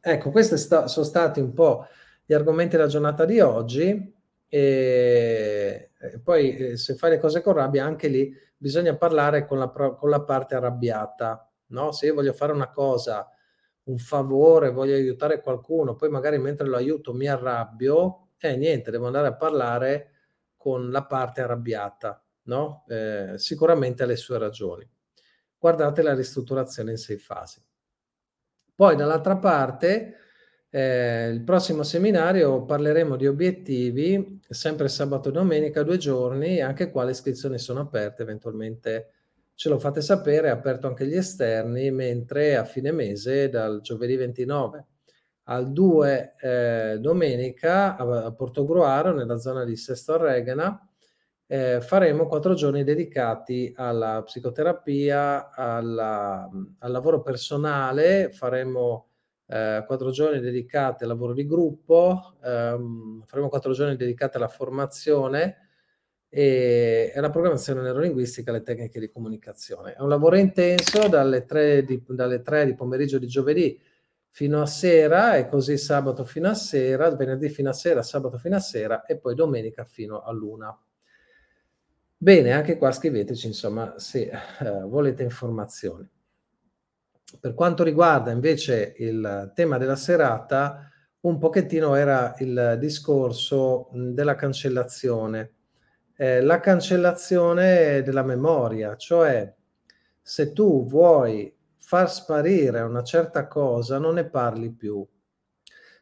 Ecco, 0.00 0.30
questi 0.30 0.56
sta, 0.56 0.88
sono 0.88 1.06
stati 1.06 1.38
un 1.38 1.52
po' 1.52 1.86
gli 2.24 2.34
argomenti 2.34 2.76
della 2.76 2.88
giornata 2.88 3.24
di 3.24 3.38
oggi 3.38 4.14
e, 4.48 5.90
e 5.96 6.18
poi 6.18 6.56
eh, 6.56 6.76
se 6.76 6.96
fai 6.96 7.10
le 7.10 7.18
cose 7.18 7.40
con 7.40 7.52
rabbia 7.52 7.84
anche 7.84 8.08
lì 8.08 8.34
bisogna 8.56 8.96
parlare 8.96 9.46
con 9.46 9.58
la, 9.58 9.68
con 9.68 10.10
la 10.10 10.20
parte 10.22 10.56
arrabbiata, 10.56 11.48
no? 11.66 11.92
Se 11.92 12.06
io 12.06 12.14
voglio 12.14 12.32
fare 12.32 12.52
una 12.52 12.70
cosa 12.70 13.28
un 13.84 13.98
favore, 13.98 14.70
voglio 14.70 14.94
aiutare 14.94 15.40
qualcuno, 15.40 15.96
poi 15.96 16.08
magari 16.08 16.38
mentre 16.38 16.66
lo 16.66 16.76
aiuto 16.76 17.12
mi 17.12 17.26
arrabbio, 17.26 18.28
e 18.38 18.50
eh, 18.50 18.56
niente, 18.56 18.90
devo 18.90 19.06
andare 19.06 19.28
a 19.28 19.34
parlare 19.34 20.10
con 20.56 20.90
la 20.90 21.04
parte 21.04 21.40
arrabbiata, 21.40 22.24
no? 22.44 22.84
Eh, 22.88 23.34
sicuramente 23.36 24.02
ha 24.02 24.06
le 24.06 24.16
sue 24.16 24.38
ragioni. 24.38 24.88
Guardate 25.58 26.02
la 26.02 26.14
ristrutturazione 26.14 26.92
in 26.92 26.96
sei 26.98 27.18
fasi. 27.18 27.62
Poi 28.74 28.96
dall'altra 28.96 29.36
parte, 29.36 30.16
eh, 30.70 31.28
il 31.28 31.42
prossimo 31.42 31.82
seminario 31.82 32.64
parleremo 32.64 33.16
di 33.16 33.26
obiettivi, 33.26 34.40
sempre 34.48 34.88
sabato 34.88 35.28
e 35.28 35.32
domenica, 35.32 35.82
due 35.82 35.98
giorni, 35.98 36.60
anche 36.60 36.90
qua 36.90 37.04
le 37.04 37.10
iscrizioni 37.10 37.58
sono 37.58 37.80
aperte, 37.80 38.22
eventualmente 38.22 39.10
ce 39.62 39.68
lo 39.68 39.78
fate 39.78 40.00
sapere, 40.00 40.48
è 40.48 40.50
aperto 40.50 40.88
anche 40.88 41.06
gli 41.06 41.14
esterni, 41.14 41.92
mentre 41.92 42.56
a 42.56 42.64
fine 42.64 42.90
mese, 42.90 43.48
dal 43.48 43.80
giovedì 43.80 44.16
29 44.16 44.86
al 45.44 45.70
2 45.70 46.34
eh, 46.40 46.98
domenica 46.98 47.94
a 47.94 48.32
Portogruaro, 48.32 49.12
nella 49.14 49.38
zona 49.38 49.62
di 49.62 49.76
Sesto 49.76 50.14
Arregana, 50.14 50.84
eh, 51.46 51.80
faremo 51.80 52.26
quattro 52.26 52.54
giorni 52.54 52.82
dedicati 52.82 53.72
alla 53.76 54.20
psicoterapia, 54.24 55.52
alla, 55.52 56.50
al 56.80 56.90
lavoro 56.90 57.22
personale, 57.22 58.30
faremo 58.32 59.10
eh, 59.46 59.84
quattro 59.86 60.10
giorni 60.10 60.40
dedicati 60.40 61.04
al 61.04 61.10
lavoro 61.10 61.34
di 61.34 61.46
gruppo, 61.46 62.34
ehm, 62.42 63.22
faremo 63.26 63.48
quattro 63.48 63.72
giorni 63.74 63.94
dedicati 63.94 64.38
alla 64.38 64.48
formazione, 64.48 65.68
e, 66.34 67.12
la 67.14 67.28
programmazione 67.28 67.82
neurolinguistica 67.82 68.50
e 68.50 68.54
le 68.54 68.62
tecniche 68.62 68.98
di 68.98 69.10
comunicazione. 69.10 69.92
È 69.92 70.00
un 70.00 70.08
lavoro 70.08 70.36
intenso 70.36 71.06
dalle 71.06 71.44
3 71.44 71.84
di, 71.84 72.02
dalle 72.08 72.40
3 72.40 72.64
di 72.64 72.74
pomeriggio 72.74 73.18
di 73.18 73.26
giovedì 73.26 73.78
fino 74.30 74.62
a 74.62 74.66
sera 74.66 75.36
e 75.36 75.46
così 75.46 75.76
sabato 75.76 76.24
fino 76.24 76.48
a 76.48 76.54
sera, 76.54 77.14
venerdì 77.14 77.50
fino 77.50 77.68
a 77.68 77.74
sera, 77.74 78.02
sabato 78.02 78.38
fino 78.38 78.56
a 78.56 78.60
sera 78.60 79.04
e 79.04 79.18
poi 79.18 79.34
domenica 79.34 79.84
fino 79.84 80.22
a 80.22 80.32
luna. 80.32 80.74
Bene, 82.16 82.52
anche 82.52 82.78
qua 82.78 82.90
scriveteci 82.92 83.48
insomma 83.48 83.98
se 83.98 84.30
eh, 84.30 84.70
volete 84.86 85.22
informazioni. 85.22 86.08
Per 87.38 87.52
quanto 87.52 87.82
riguarda 87.82 88.30
invece 88.30 88.94
il 88.96 89.52
tema 89.54 89.76
della 89.76 89.96
serata, 89.96 90.88
un 91.20 91.36
pochettino 91.38 91.94
era 91.94 92.34
il 92.38 92.76
discorso 92.78 93.90
della 93.92 94.34
cancellazione 94.34 95.56
eh, 96.22 96.40
la 96.40 96.60
cancellazione 96.60 98.00
della 98.02 98.22
memoria, 98.22 98.94
cioè 98.94 99.52
se 100.20 100.52
tu 100.52 100.86
vuoi 100.86 101.52
far 101.78 102.08
sparire 102.08 102.80
una 102.82 103.02
certa 103.02 103.48
cosa 103.48 103.98
non 103.98 104.14
ne 104.14 104.30
parli 104.30 104.70
più. 104.70 105.04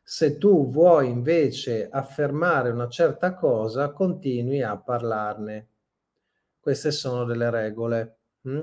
Se 0.03 0.37
tu 0.37 0.69
vuoi 0.69 1.09
invece 1.09 1.89
affermare 1.91 2.69
una 2.69 2.87
certa 2.89 3.33
cosa, 3.33 3.93
continui 3.93 4.61
a 4.61 4.77
parlarne. 4.77 5.69
Queste 6.61 6.91
sono 6.91 7.25
delle 7.25 7.49
regole 7.49 8.19
hm? 8.43 8.63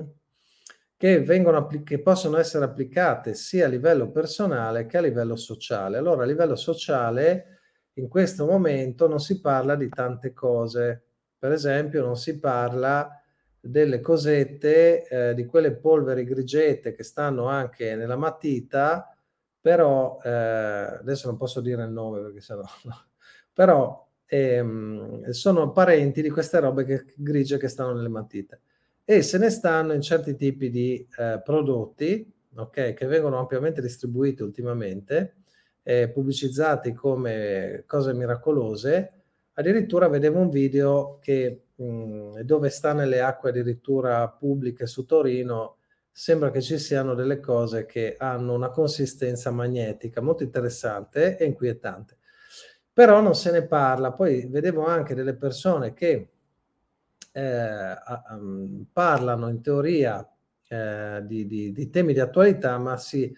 che, 0.96 1.20
vengono 1.24 1.66
che 1.66 2.00
possono 2.00 2.36
essere 2.36 2.66
applicate 2.66 3.34
sia 3.34 3.66
a 3.66 3.68
livello 3.68 4.12
personale 4.12 4.86
che 4.86 4.98
a 4.98 5.00
livello 5.00 5.34
sociale. 5.34 5.98
Allora, 5.98 6.22
a 6.22 6.26
livello 6.26 6.54
sociale, 6.54 7.58
in 7.94 8.06
questo 8.06 8.46
momento 8.46 9.08
non 9.08 9.18
si 9.18 9.40
parla 9.40 9.74
di 9.74 9.88
tante 9.88 10.32
cose, 10.32 11.02
per 11.38 11.52
esempio, 11.52 12.04
non 12.04 12.16
si 12.16 12.38
parla 12.38 13.10
delle 13.60 14.00
cosette, 14.00 15.06
eh, 15.06 15.34
di 15.34 15.44
quelle 15.44 15.72
polveri 15.72 16.24
grigette 16.24 16.92
che 16.92 17.02
stanno 17.02 17.46
anche 17.46 17.94
nella 17.96 18.16
matita, 18.16 19.14
però 19.60 20.18
eh, 20.22 20.30
adesso 20.30 21.28
non 21.28 21.36
posso 21.36 21.60
dire 21.60 21.84
il 21.84 21.90
nome 21.90 22.20
perché 22.20 22.40
sennò 22.40 22.62
no. 22.84 23.06
però 23.52 24.06
ehm, 24.26 25.30
sono 25.30 25.72
parenti 25.72 26.22
di 26.22 26.30
queste 26.30 26.60
robe 26.60 26.84
che, 26.84 27.04
grigie 27.16 27.58
che 27.58 27.68
stanno 27.68 27.94
nelle 27.94 28.08
matite 28.08 28.60
e 29.04 29.22
se 29.22 29.38
ne 29.38 29.50
stanno 29.50 29.92
in 29.94 30.00
certi 30.00 30.36
tipi 30.36 30.70
di 30.70 31.06
eh, 31.18 31.40
prodotti 31.44 32.30
okay, 32.54 32.94
che 32.94 33.06
vengono 33.06 33.38
ampiamente 33.38 33.80
distribuiti 33.80 34.42
ultimamente, 34.42 35.36
eh, 35.82 36.08
pubblicizzati 36.10 36.92
come 36.92 37.84
cose 37.86 38.12
miracolose 38.12 39.17
Addirittura 39.58 40.06
vedevo 40.06 40.38
un 40.38 40.50
video 40.50 41.18
che, 41.20 41.64
mh, 41.74 42.42
dove 42.42 42.68
sta 42.68 42.92
nelle 42.92 43.20
acque 43.20 43.50
addirittura 43.50 44.28
pubbliche 44.28 44.86
su 44.86 45.04
Torino, 45.04 45.78
sembra 46.12 46.52
che 46.52 46.62
ci 46.62 46.78
siano 46.78 47.14
delle 47.14 47.40
cose 47.40 47.84
che 47.84 48.14
hanno 48.16 48.54
una 48.54 48.70
consistenza 48.70 49.50
magnetica 49.50 50.20
molto 50.20 50.44
interessante 50.44 51.36
e 51.36 51.44
inquietante. 51.44 52.18
Però 52.92 53.20
non 53.20 53.34
se 53.34 53.50
ne 53.50 53.66
parla. 53.66 54.12
Poi 54.12 54.46
vedevo 54.46 54.86
anche 54.86 55.16
delle 55.16 55.34
persone 55.34 55.92
che 55.92 56.28
eh, 57.32 57.96
parlano 58.92 59.48
in 59.48 59.60
teoria 59.60 60.24
eh, 60.68 61.20
di, 61.24 61.48
di, 61.48 61.72
di, 61.72 61.90
temi 61.90 62.12
di 62.12 62.20
attualità, 62.20 62.78
ma 62.78 62.96
si 62.96 63.34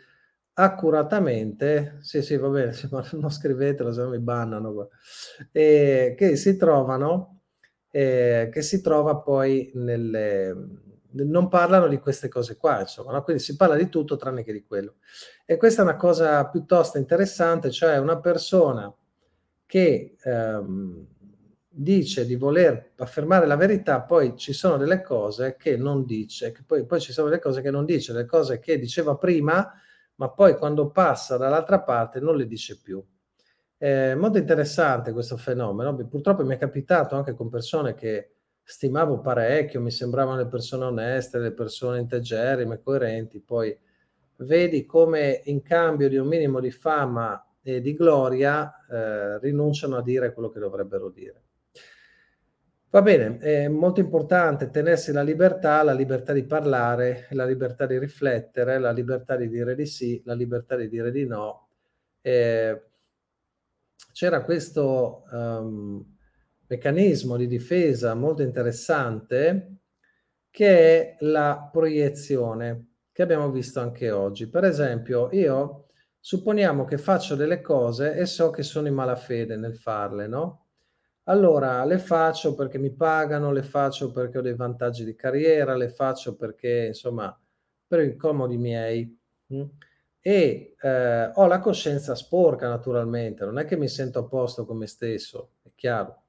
accuratamente, 0.63 1.99
sì 2.01 2.23
sì 2.23 2.37
va 2.37 2.49
bene, 2.49 2.73
non 3.13 3.31
scrivetelo 3.31 3.93
se 3.93 4.03
no 4.03 4.09
mi 4.11 4.19
bannano, 4.19 4.91
eh, 5.53 6.15
che 6.17 6.37
si 6.37 6.57
trovano, 6.57 7.43
eh, 7.91 8.49
che 8.53 8.63
si 8.63 8.81
trova 8.81 9.17
poi 9.17 9.71
nelle, 9.75 10.55
non 11.13 11.49
parlano 11.49 11.89
di 11.89 11.99
queste 11.99 12.29
cose 12.29 12.57
qua, 12.57 12.81
insomma, 12.81 13.13
no? 13.13 13.23
quindi 13.23 13.43
si 13.43 13.57
parla 13.57 13.77
di 13.77 13.89
tutto 13.89 14.17
tranne 14.17 14.45
che 14.45 14.53
di 14.53 14.65
quello. 14.65 14.97
E 15.45 15.57
questa 15.57 15.83
è 15.83 15.85
una 15.85 15.97
cosa 15.97 16.47
piuttosto 16.49 16.99
interessante, 16.99 17.71
cioè 17.71 17.99
una 17.99 18.21
persona 18.21 18.93
che 19.67 20.17
ehm, 20.23 21.07
dice 21.73 22.27
di 22.27 22.35
voler 22.35 22.93
affermare 22.97 23.47
la 23.47 23.57
verità, 23.57 24.03
poi 24.03 24.37
ci 24.37 24.53
sono 24.53 24.77
delle 24.77 25.01
cose 25.03 25.57
che 25.57 25.77
non 25.77 26.05
dice, 26.05 26.53
che 26.53 26.63
poi, 26.67 26.85
poi 26.85 27.01
ci 27.01 27.13
sono 27.13 27.29
delle 27.29 27.41
cose 27.41 27.63
che 27.63 27.71
non 27.71 27.85
dice, 27.85 28.13
le 28.13 28.27
cose 28.27 28.59
che 28.59 28.79
diceva 28.79 29.17
prima, 29.17 29.73
ma 30.21 30.29
poi 30.29 30.57
quando 30.57 30.91
passa 30.91 31.39
dall'altra 31.39 31.81
parte 31.81 32.21
non 32.21 32.37
le 32.37 32.47
dice 32.47 32.79
più. 32.79 33.03
È 33.77 34.15
molto 34.15 34.37
interessante 34.37 35.13
questo 35.13 35.39
fenomeno. 35.39 35.97
Purtroppo 36.07 36.45
mi 36.45 36.55
è 36.55 36.59
capitato 36.59 37.17
anche 37.17 37.35
con 37.35 37.49
persone 37.49 37.95
che 37.95 38.35
stimavo 38.63 39.21
parecchio, 39.21 39.81
mi 39.81 39.91
sembravano 39.91 40.37
le 40.37 40.47
persone 40.47 40.85
oneste, 40.85 41.39
le 41.39 41.53
persone 41.53 42.01
integerrime, 42.01 42.83
coerenti, 42.83 43.41
poi 43.41 43.77
vedi 44.37 44.85
come 44.85 45.41
in 45.45 45.63
cambio 45.63 46.11
di 46.11 46.19
un 46.19 46.27
minimo 46.27 46.61
di 46.61 46.71
fama 46.71 47.43
e 47.63 47.81
di 47.81 47.95
gloria 47.95 48.71
eh, 48.91 49.39
rinunciano 49.39 49.97
a 49.97 50.03
dire 50.03 50.35
quello 50.35 50.51
che 50.51 50.61
dovrebbero 50.61 51.09
dire. 51.09 51.45
Va 52.93 53.03
bene, 53.03 53.39
è 53.39 53.69
molto 53.69 54.01
importante 54.01 54.69
tenersi 54.71 55.13
la 55.13 55.23
libertà, 55.23 55.83
la 55.85 55.93
libertà 55.93 56.33
di 56.33 56.45
parlare, 56.45 57.29
la 57.31 57.45
libertà 57.45 57.87
di 57.87 57.97
riflettere, 57.99 58.81
la 58.81 58.91
libertà 58.91 59.37
di 59.37 59.49
dire 59.49 59.77
di 59.77 59.87
sì, 59.87 60.21
la 60.25 60.35
libertà 60.35 60.75
di 60.75 60.89
dire 60.89 61.13
di 61.13 61.25
no. 61.25 61.69
Eh, 62.21 62.83
c'era 64.13 64.43
questo, 64.43 65.23
um, 65.31 66.05
meccanismo 66.67 67.37
di 67.37 67.47
difesa 67.47 68.15
molto 68.15 68.43
interessante 68.43 69.77
che 70.51 70.69
è 70.69 71.17
la 71.21 71.69
proiezione 71.73 72.95
che 73.13 73.23
abbiamo 73.23 73.51
visto 73.51 73.81
anche 73.81 74.11
oggi. 74.11 74.49
Per 74.49 74.65
esempio, 74.65 75.29
io 75.33 75.87
supponiamo 76.19 76.85
che 76.85 76.99
faccio 76.99 77.35
delle 77.37 77.61
cose 77.61 78.15
e 78.15 78.27
so 78.27 78.51
che 78.51 78.63
sono 78.63 78.89
in 78.89 78.95
malafede 78.95 79.57
nel 79.57 79.77
farle, 79.77 80.27
no? 80.27 80.70
Allora 81.31 81.85
le 81.85 81.99
faccio 81.99 82.57
perché 82.57 82.77
mi 82.77 82.91
pagano, 82.91 83.53
le 83.53 83.63
faccio 83.63 84.11
perché 84.11 84.39
ho 84.39 84.41
dei 84.43 84.57
vantaggi 84.57 85.05
di 85.05 85.15
carriera, 85.15 85.77
le 85.77 85.89
faccio 85.89 86.35
perché, 86.35 86.87
insomma, 86.89 87.39
per 87.87 88.01
i 88.01 88.17
comodi 88.17 88.57
miei. 88.57 89.17
Mm? 89.55 89.63
E 90.21 90.75
eh, 90.81 91.31
ho 91.33 91.47
la 91.47 91.61
coscienza 91.61 92.17
sporca, 92.17 92.69
naturalmente, 92.69 93.45
non 93.45 93.59
è 93.59 93.65
che 93.65 93.77
mi 93.77 93.87
sento 93.87 94.19
a 94.19 94.25
posto 94.25 94.67
con 94.67 94.77
me 94.77 94.89
stesso, 94.89 95.53
è 95.63 95.71
chiaro. 95.77 96.25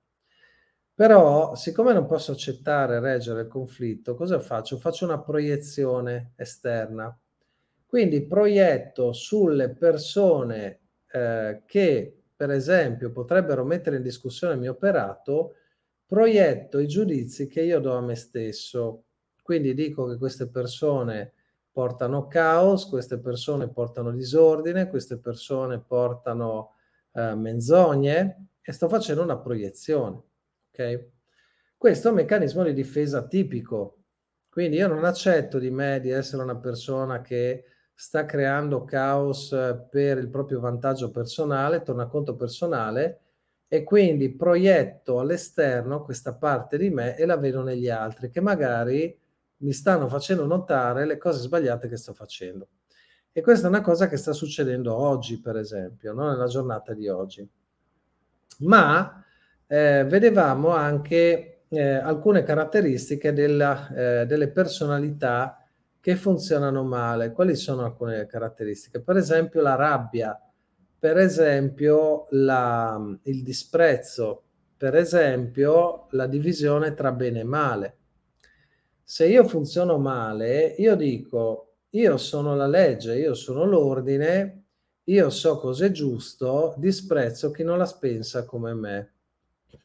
Però, 0.94 1.56
siccome 1.56 1.94
non 1.94 2.06
posso 2.06 2.34
accettare 2.34 3.00
reggere 3.00 3.42
il 3.42 3.48
conflitto, 3.48 4.14
cosa 4.14 4.40
faccio? 4.40 4.78
Faccio 4.78 5.06
una 5.06 5.20
proiezione 5.20 6.34
esterna. 6.36 7.18
Quindi 7.88 8.22
proietto 8.28 9.14
sulle 9.14 9.70
persone 9.70 10.80
eh, 11.12 11.64
che 11.66 12.21
per 12.42 12.50
esempio, 12.50 13.12
potrebbero 13.12 13.64
mettere 13.64 13.98
in 13.98 14.02
discussione 14.02 14.56
il 14.56 14.60
mio 14.60 14.72
operato, 14.72 15.58
proietto 16.08 16.80
i 16.80 16.88
giudizi 16.88 17.46
che 17.46 17.62
io 17.62 17.80
do 17.80 17.96
a 17.96 18.02
me 18.02 18.16
stesso. 18.16 19.04
Quindi 19.44 19.76
dico 19.76 20.08
che 20.08 20.18
queste 20.18 20.50
persone 20.50 21.34
portano 21.72 22.26
caos, 22.26 22.88
queste 22.90 23.20
persone 23.20 23.70
portano 23.70 24.10
disordine, 24.10 24.90
queste 24.90 25.20
persone 25.20 25.82
portano 25.82 26.78
eh, 27.14 27.36
menzogne 27.36 28.48
e 28.60 28.72
sto 28.72 28.90
facendo 28.90 29.22
una 29.22 29.38
proiezione. 29.38 30.20
Ok? 30.72 31.10
Questo 31.78 32.08
è 32.08 32.10
un 32.10 32.18
meccanismo 32.18 32.64
di 32.64 32.74
difesa 32.74 33.28
tipico. 33.28 34.06
Quindi 34.50 34.78
io 34.78 34.88
non 34.88 35.04
accetto 35.04 35.60
di 35.60 35.70
me 35.70 36.00
di 36.00 36.10
essere 36.10 36.42
una 36.42 36.58
persona 36.58 37.22
che 37.22 37.66
sta 38.02 38.26
creando 38.26 38.84
caos 38.84 39.52
eh, 39.52 39.80
per 39.88 40.18
il 40.18 40.28
proprio 40.28 40.60
vantaggio 40.60 41.12
personale, 41.12 41.84
tornaconto 41.84 42.36
personale, 42.36 43.20
e 43.68 43.84
quindi 43.84 44.36
proietto 44.36 45.20
all'esterno 45.20 46.02
questa 46.02 46.34
parte 46.34 46.80
di 46.80 46.90
me 46.90 47.16
e 47.16 47.28
la 47.28 47.38
vedo 47.38 47.62
negli 47.62 47.90
altri 47.90 48.32
che 48.32 48.42
magari 48.42 49.16
mi 49.58 49.72
stanno 49.72 50.08
facendo 50.08 50.48
notare 50.48 51.06
le 51.06 51.20
cose 51.20 51.42
sbagliate 51.42 51.88
che 51.88 51.96
sto 51.96 52.14
facendo. 52.14 52.70
E 53.32 53.42
questa 53.42 53.68
è 53.68 53.70
una 53.70 53.82
cosa 53.82 54.08
che 54.10 54.18
sta 54.18 54.34
succedendo 54.34 54.96
oggi, 54.96 55.40
per 55.40 55.58
esempio, 55.58 56.12
no? 56.12 56.28
nella 56.28 56.48
giornata 56.48 56.96
di 56.96 57.08
oggi. 57.08 57.48
Ma 58.62 59.24
eh, 59.68 60.06
vedevamo 60.06 60.70
anche 60.70 61.66
eh, 61.68 61.94
alcune 61.94 62.42
caratteristiche 62.42 63.32
della, 63.32 63.94
eh, 63.94 64.26
delle 64.26 64.50
personalità 64.50 65.61
che 66.02 66.16
funzionano 66.16 66.84
male. 66.84 67.32
Quali 67.32 67.56
sono 67.56 67.86
alcune 67.86 68.26
caratteristiche? 68.26 69.00
Per 69.00 69.16
esempio 69.16 69.62
la 69.62 69.76
rabbia, 69.76 70.38
per 71.00 71.18
esempio 71.18 72.28
la, 72.32 73.00
il 73.24 73.44
disprezzo, 73.44 74.44
per 74.76 74.96
esempio 74.96 76.08
la 76.12 76.26
divisione 76.26 76.94
tra 76.96 77.12
bene 77.12 77.42
e 77.42 77.44
male. 77.44 77.98
Se 79.04 79.28
io 79.28 79.48
funziono 79.48 79.98
male, 80.00 80.76
io 80.78 80.96
dico, 80.96 81.76
io 81.92 82.18
sono 82.18 82.56
la 82.56 82.68
legge, 82.68 83.18
io 83.18 83.34
sono 83.36 83.66
l'ordine, 83.66 84.64
io 85.04 85.30
so 85.30 85.58
cos'è 85.60 85.92
giusto, 85.92 86.74
disprezzo 86.78 87.52
chi 87.52 87.64
non 87.64 87.78
la 87.78 87.98
pensa 88.00 88.46
come 88.46 88.74
me. 88.74 89.14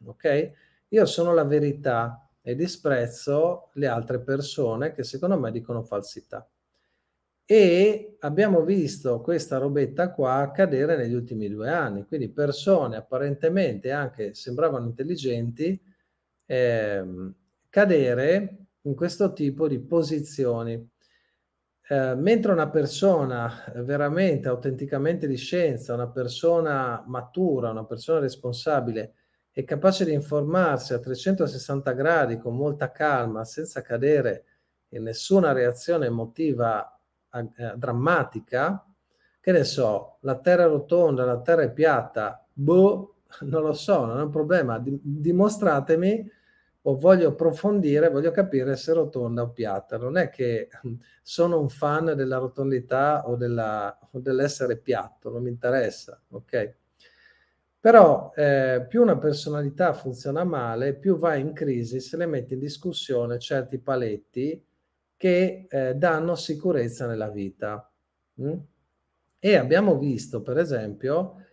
Ok? 0.04 0.52
Io 0.88 1.04
sono 1.04 1.34
la 1.34 1.44
verità, 1.44 2.25
e 2.48 2.54
disprezzo 2.54 3.70
le 3.72 3.88
altre 3.88 4.20
persone 4.20 4.92
che 4.92 5.02
secondo 5.02 5.36
me 5.36 5.50
dicono 5.50 5.82
falsità. 5.82 6.48
E 7.44 8.18
abbiamo 8.20 8.62
visto 8.62 9.20
questa 9.20 9.58
robetta 9.58 10.12
qua 10.12 10.34
accadere 10.34 10.96
negli 10.96 11.14
ultimi 11.14 11.48
due 11.48 11.70
anni, 11.70 12.04
quindi 12.04 12.28
persone 12.28 12.94
apparentemente 12.94 13.90
anche 13.90 14.34
sembravano 14.34 14.86
intelligenti 14.86 15.80
eh, 16.46 17.04
cadere 17.68 18.56
in 18.82 18.94
questo 18.94 19.32
tipo 19.32 19.66
di 19.66 19.80
posizioni. 19.80 20.88
Eh, 21.88 22.14
mentre 22.14 22.52
una 22.52 22.70
persona 22.70 23.72
veramente, 23.74 24.46
autenticamente 24.46 25.26
di 25.26 25.36
scienza, 25.36 25.94
una 25.94 26.10
persona 26.10 27.02
matura, 27.08 27.70
una 27.70 27.84
persona 27.84 28.20
responsabile, 28.20 29.14
è 29.56 29.64
capace 29.64 30.04
di 30.04 30.12
informarsi 30.12 30.92
a 30.92 30.98
360 30.98 31.92
gradi 31.92 32.36
con 32.36 32.54
molta 32.54 32.92
calma, 32.92 33.42
senza 33.46 33.80
cadere 33.80 34.44
in 34.88 35.02
nessuna 35.02 35.52
reazione 35.52 36.04
emotiva 36.04 37.00
eh, 37.32 37.72
drammatica, 37.74 38.86
che 39.40 39.52
ne 39.52 39.64
so, 39.64 40.18
la 40.20 40.38
terra 40.40 40.64
è 40.64 40.66
rotonda, 40.66 41.24
la 41.24 41.40
terra 41.40 41.62
è 41.62 41.72
piatta, 41.72 42.46
boh, 42.52 43.20
non 43.48 43.62
lo 43.62 43.72
so, 43.72 44.04
non 44.04 44.18
è 44.18 44.22
un 44.24 44.28
problema, 44.28 44.78
dimostratemi 44.84 46.30
o 46.82 46.96
voglio 46.98 47.28
approfondire, 47.28 48.10
voglio 48.10 48.32
capire 48.32 48.76
se 48.76 48.92
è 48.92 48.94
rotonda 48.94 49.40
o 49.40 49.52
piatta. 49.52 49.96
Non 49.96 50.18
è 50.18 50.28
che 50.28 50.68
sono 51.22 51.58
un 51.58 51.70
fan 51.70 52.12
della 52.14 52.36
rotondità 52.36 53.26
o, 53.26 53.36
della, 53.36 53.98
o 54.12 54.20
dell'essere 54.20 54.76
piatto, 54.76 55.30
non 55.30 55.44
mi 55.44 55.48
interessa, 55.48 56.20
ok? 56.28 56.74
Però 57.86 58.32
eh, 58.34 58.84
più 58.88 59.00
una 59.00 59.16
personalità 59.16 59.92
funziona 59.92 60.42
male, 60.42 60.94
più 60.94 61.16
va 61.18 61.36
in 61.36 61.52
crisi 61.52 62.00
se 62.00 62.16
le 62.16 62.26
mette 62.26 62.54
in 62.54 62.58
discussione 62.58 63.38
certi 63.38 63.78
paletti 63.78 64.60
che 65.16 65.66
eh, 65.70 65.94
danno 65.94 66.34
sicurezza 66.34 67.06
nella 67.06 67.28
vita. 67.28 67.88
Mm? 68.42 68.54
E 69.38 69.54
abbiamo 69.54 69.98
visto, 69.98 70.42
per 70.42 70.58
esempio, 70.58 71.44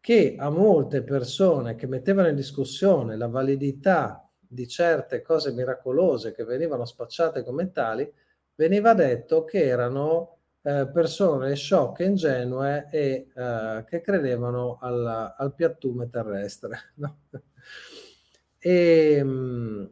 che 0.00 0.36
a 0.38 0.48
molte 0.48 1.02
persone 1.02 1.74
che 1.74 1.86
mettevano 1.86 2.28
in 2.28 2.34
discussione 2.34 3.18
la 3.18 3.28
validità 3.28 4.26
di 4.38 4.66
certe 4.66 5.20
cose 5.20 5.52
miracolose 5.52 6.32
che 6.32 6.44
venivano 6.44 6.86
spacciate 6.86 7.44
come 7.44 7.72
tali, 7.72 8.10
veniva 8.54 8.94
detto 8.94 9.44
che 9.44 9.66
erano 9.66 10.37
eh, 10.62 10.88
persone 10.92 11.54
sciocche, 11.54 12.04
ingenue 12.04 12.88
e 12.90 13.28
eh, 13.34 13.84
che 13.86 14.00
credevano 14.00 14.78
al, 14.80 15.34
al, 15.36 15.54
piattume 15.54 16.08
terrestre. 16.10 16.92
No? 16.96 17.20
E, 18.60 19.20
mm, 19.22 19.84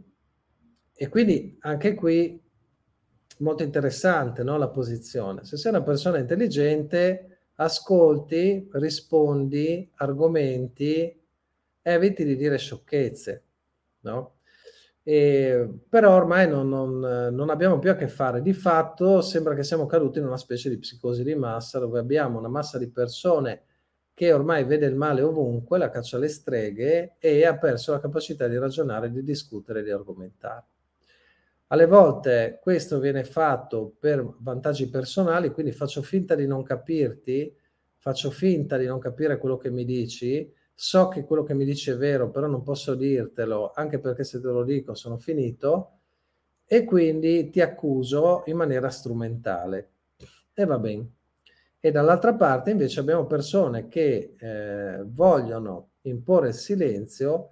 e, 0.93 1.09
quindi 1.09 1.57
anche 1.61 1.95
qui 1.95 2.43
molto 3.39 3.63
interessante 3.63 4.43
no, 4.43 4.57
la 4.59 4.69
posizione. 4.69 5.45
Se 5.45 5.57
sei 5.57 5.71
una 5.71 5.83
persona 5.83 6.19
intelligente, 6.19 7.51
ascolti, 7.57 8.69
rispondi, 8.73 9.91
argomenti, 9.97 11.23
eviti 11.83 12.25
di 12.25 12.37
dire 12.37 12.59
sciocchezze. 12.59 13.45
No? 14.01 14.36
E, 15.09 15.69
però 15.89 16.17
ormai 16.17 16.49
non, 16.49 16.69
non, 16.69 16.99
non, 17.33 17.49
abbiamo 17.49 17.79
più 17.79 17.91
a 17.91 17.95
che 17.95 18.09
fare. 18.09 18.43
Di 18.43 18.53
fatto 18.53 19.21
sembra 19.21 19.55
che 19.55 19.63
siamo 19.63 19.87
caduti 19.87 20.19
in 20.19 20.27
una 20.27 20.37
specie 20.37 20.69
di 20.69 20.79
psicosi 20.79 21.23
di 21.23 21.37
massa 21.37 21.79
dove 21.79 22.01
abbiamo 22.01 22.41
una 22.41 22.49
massa 22.49 22.77
di 22.77 22.91
persone 22.91 23.63
che 24.13 24.33
ormai 24.33 24.65
vede 24.65 24.87
il 24.87 24.97
male 24.97 25.23
ovunque, 25.23 25.79
la 25.79 25.91
caccia 25.91 26.17
alle 26.17 26.27
streghe 26.27 27.15
e 27.21 27.47
ha 27.47 27.57
perso 27.57 27.93
la 27.93 28.01
capacità 28.01 28.49
di 28.49 28.59
ragionare, 28.59 29.13
di 29.13 29.23
discutere, 29.23 29.85
di 29.85 29.93
argomentare. 29.93 30.65
Alle 31.69 31.87
volte 31.87 32.59
questo 32.61 32.99
viene 32.99 33.23
fatto 33.23 33.95
per 34.01 34.29
vantaggi 34.39 34.89
personali, 34.89 35.53
quindi 35.53 35.71
faccio 35.71 36.03
finta 36.03 36.35
di 36.35 36.49
non 36.49 36.65
capirti, 36.65 37.55
faccio 37.95 38.33
finta 38.33 38.77
di 38.77 38.87
non 38.87 38.99
capire 38.99 39.39
quello 39.39 39.57
che 39.57 39.71
mi 39.71 39.85
dici, 39.85 40.53
so 40.79 41.09
che 41.09 41.25
quello 41.25 41.43
che 41.43 41.55
mi 41.55 41.65
dici 41.65 41.91
è 41.91 41.97
vero, 41.97 42.31
però 42.31 42.47
non 42.47 42.63
posso 42.63 42.95
dirtelo, 42.95 43.73
anche 43.75 43.99
perché 43.99 44.25
se 44.25 44.41
te 44.41 44.49
lo 44.49 44.63
dico 44.63 44.95
sono 44.95 45.17
finito, 45.17 45.93
e 46.67 46.85
quindi 46.85 47.49
ti 47.49 47.63
accuso 47.63 48.43
in 48.47 48.57
maniera 48.57 48.91
strumentale. 48.91 49.91
E 50.53 50.65
va 50.67 50.79
bene. 50.79 51.11
E 51.81 51.91
dall'altra 51.91 52.35
parte 52.35 52.73
invece 52.73 53.01
abbiamo 53.01 53.25
persone 53.27 53.89
che 53.89 54.35
eh, 54.39 55.03
vogliono 55.07 55.93
imporre 56.03 56.49
il 56.49 56.55
silenzio 56.55 57.51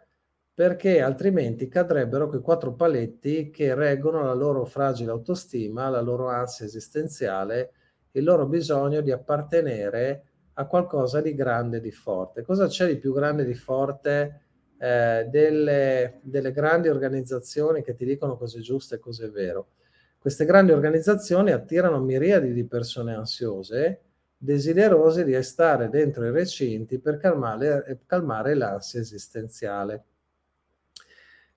perché 0.53 1.01
altrimenti 1.01 1.67
cadrebbero 1.69 2.29
quei 2.29 2.41
quattro 2.41 2.75
paletti 2.75 3.51
che 3.51 3.75
reggono 3.75 4.23
la 4.23 4.35
loro 4.35 4.65
fragile 4.65 5.11
autostima, 5.11 5.89
la 5.89 6.01
loro 6.01 6.29
ansia 6.29 6.67
esistenziale, 6.67 7.73
il 8.13 8.25
loro 8.25 8.47
bisogno 8.47 9.01
di 9.01 9.11
appartenere 9.11 10.34
a 10.55 10.67
qualcosa 10.67 11.21
di 11.21 11.35
grande 11.35 11.79
e 11.79 11.81
di 11.81 11.91
forte. 11.91 12.43
Cosa 12.43 12.67
c'è 12.67 12.87
di 12.87 12.97
più 12.97 13.13
grande 13.13 13.43
e 13.43 13.47
di 13.47 13.55
forte 13.55 14.41
eh, 14.79 15.27
delle, 15.29 16.21
delle, 16.23 16.53
grandi 16.53 16.89
organizzazioni 16.89 17.83
che 17.83 17.95
ti 17.95 18.05
dicono 18.05 18.37
cose 18.37 18.61
giuste 18.61 18.97
e 18.97 18.99
cose 18.99 19.29
vero? 19.31 19.69
Queste 20.19 20.45
grandi 20.45 20.73
organizzazioni 20.73 21.51
attirano 21.51 22.01
miriadi 22.01 22.53
di 22.53 22.65
persone 22.65 23.15
ansiose, 23.15 24.01
desiderose 24.37 25.25
di 25.25 25.41
stare 25.43 25.89
dentro 25.89 26.25
i 26.27 26.31
recinti 26.31 26.99
per 26.99 27.19
calmare, 27.19 28.01
calmare 28.07 28.55
l'ansia 28.55 29.01
esistenziale. 29.01 30.05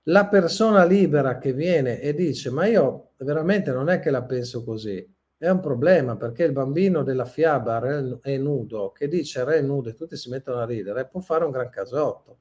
La 0.04 0.28
persona 0.28 0.86
libera 0.86 1.38
che 1.38 1.54
viene 1.54 2.00
e 2.00 2.14
dice 2.14 2.50
ma 2.50 2.66
io 2.66 3.12
veramente 3.18 3.72
non 3.72 3.90
è 3.90 4.00
che 4.00 4.10
la 4.10 4.24
penso 4.24 4.64
così, 4.64 5.06
è 5.38 5.50
un 5.50 5.60
problema 5.60 6.16
perché 6.16 6.44
il 6.44 6.52
bambino 6.52 7.04
della 7.04 7.26
fiaba 7.26 7.80
è 8.22 8.38
nudo 8.38 8.92
che 8.92 9.08
dice 9.08 9.44
re 9.44 9.62
nudo 9.62 9.90
e 9.90 9.96
tutti 9.96 10.18
si 10.18 10.30
mettono 10.30 10.60
a 10.60 10.66
ridere 10.66 11.08
può 11.08 11.20
fare 11.20 11.46
un 11.46 11.52
gran 11.52 11.70
casotto 11.70 12.40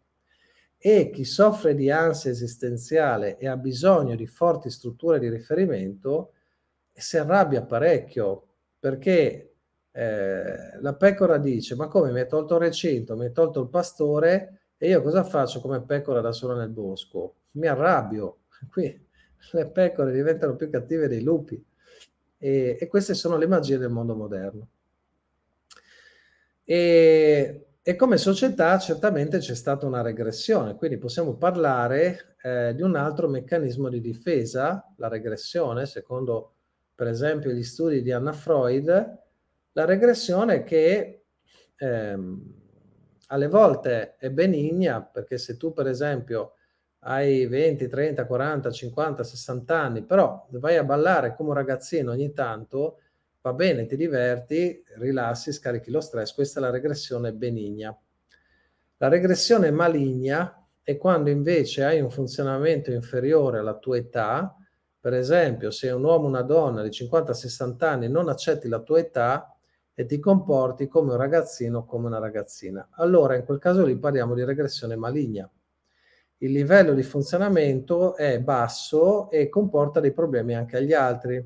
e 0.78 1.10
chi 1.10 1.24
soffre 1.24 1.74
di 1.74 1.90
ansia 1.90 2.30
esistenziale 2.30 3.38
e 3.38 3.48
ha 3.48 3.56
bisogno 3.56 4.14
di 4.14 4.26
forti 4.26 4.70
strutture 4.70 5.18
di 5.18 5.28
riferimento 5.28 6.32
si 6.92 7.18
arrabbia 7.18 7.62
parecchio 7.62 8.46
perché 8.78 9.54
eh, 9.92 10.78
la 10.80 10.94
pecora 10.94 11.38
dice 11.38 11.74
ma 11.74 11.88
come 11.88 12.12
mi 12.12 12.20
hai 12.20 12.28
tolto 12.28 12.54
il 12.56 12.60
recinto, 12.60 13.16
mi 13.16 13.26
hai 13.26 13.32
tolto 13.32 13.60
il 13.62 13.68
pastore 13.68 14.60
e 14.76 14.88
io 14.88 15.02
cosa 15.02 15.24
faccio 15.24 15.60
come 15.60 15.82
pecora 15.82 16.20
da 16.20 16.32
sola 16.32 16.54
nel 16.54 16.68
bosco? 16.68 17.36
Mi 17.52 17.66
arrabbio. 17.66 18.40
Qui 18.70 19.04
le 19.52 19.66
pecore 19.68 20.12
diventano 20.12 20.56
più 20.56 20.68
cattive 20.68 21.08
dei 21.08 21.22
lupi 21.22 21.62
e, 22.38 22.76
e 22.78 22.86
queste 22.88 23.14
sono 23.14 23.36
le 23.36 23.46
magie 23.46 23.78
del 23.78 23.90
mondo 23.90 24.14
moderno. 24.14 24.68
E 26.64 27.66
e 27.88 27.94
come 27.94 28.18
società 28.18 28.76
certamente 28.80 29.38
c'è 29.38 29.54
stata 29.54 29.86
una 29.86 30.02
regressione, 30.02 30.74
quindi 30.74 30.98
possiamo 30.98 31.36
parlare 31.36 32.34
eh, 32.42 32.74
di 32.74 32.82
un 32.82 32.96
altro 32.96 33.28
meccanismo 33.28 33.88
di 33.88 34.00
difesa, 34.00 34.92
la 34.96 35.06
regressione, 35.06 35.86
secondo 35.86 36.54
per 36.96 37.06
esempio 37.06 37.52
gli 37.52 37.62
studi 37.62 38.02
di 38.02 38.10
Anna 38.10 38.32
Freud, 38.32 39.18
la 39.70 39.84
regressione 39.84 40.64
che 40.64 41.26
ehm, 41.76 42.54
alle 43.28 43.46
volte 43.46 44.16
è 44.16 44.30
benigna, 44.30 45.00
perché 45.00 45.38
se 45.38 45.56
tu 45.56 45.72
per 45.72 45.86
esempio 45.86 46.54
hai 47.08 47.46
20, 47.46 47.86
30, 47.86 48.26
40, 48.26 48.70
50, 48.70 49.22
60 49.22 49.80
anni, 49.80 50.02
però 50.02 50.46
vai 50.50 50.76
a 50.76 50.82
ballare 50.82 51.36
come 51.36 51.50
un 51.50 51.54
ragazzino 51.54 52.10
ogni 52.10 52.32
tanto, 52.32 52.98
va 53.40 53.52
bene, 53.52 53.86
ti 53.86 53.96
diverti, 53.96 54.82
rilassi, 54.96 55.52
scarichi 55.52 55.92
lo 55.92 56.00
stress, 56.00 56.34
questa 56.34 56.58
è 56.58 56.62
la 56.62 56.70
regressione 56.70 57.32
benigna. 57.32 57.96
La 58.96 59.08
regressione 59.08 59.70
maligna 59.70 60.66
è 60.82 60.96
quando 60.96 61.30
invece 61.30 61.84
hai 61.84 62.00
un 62.00 62.10
funzionamento 62.10 62.90
inferiore 62.90 63.58
alla 63.58 63.76
tua 63.76 63.98
età, 63.98 64.56
per 64.98 65.14
esempio 65.14 65.70
se 65.70 65.90
un 65.90 66.02
uomo 66.02 66.24
o 66.24 66.28
una 66.28 66.42
donna 66.42 66.82
di 66.82 66.88
50-60 66.88 67.84
anni 67.84 68.08
non 68.08 68.28
accetti 68.28 68.66
la 68.66 68.80
tua 68.80 68.98
età 68.98 69.56
e 69.94 70.06
ti 70.06 70.18
comporti 70.18 70.88
come 70.88 71.12
un 71.12 71.18
ragazzino 71.18 71.78
o 71.78 71.84
come 71.84 72.06
una 72.06 72.18
ragazzina. 72.18 72.88
Allora 72.96 73.36
in 73.36 73.44
quel 73.44 73.58
caso 73.58 73.84
lì 73.84 73.96
parliamo 73.96 74.34
di 74.34 74.42
regressione 74.42 74.96
maligna. 74.96 75.48
Il 76.38 76.52
livello 76.52 76.92
di 76.92 77.02
funzionamento 77.02 78.14
è 78.14 78.38
basso 78.40 79.30
e 79.30 79.48
comporta 79.48 80.00
dei 80.00 80.12
problemi 80.12 80.54
anche 80.54 80.76
agli 80.76 80.92
altri. 80.92 81.42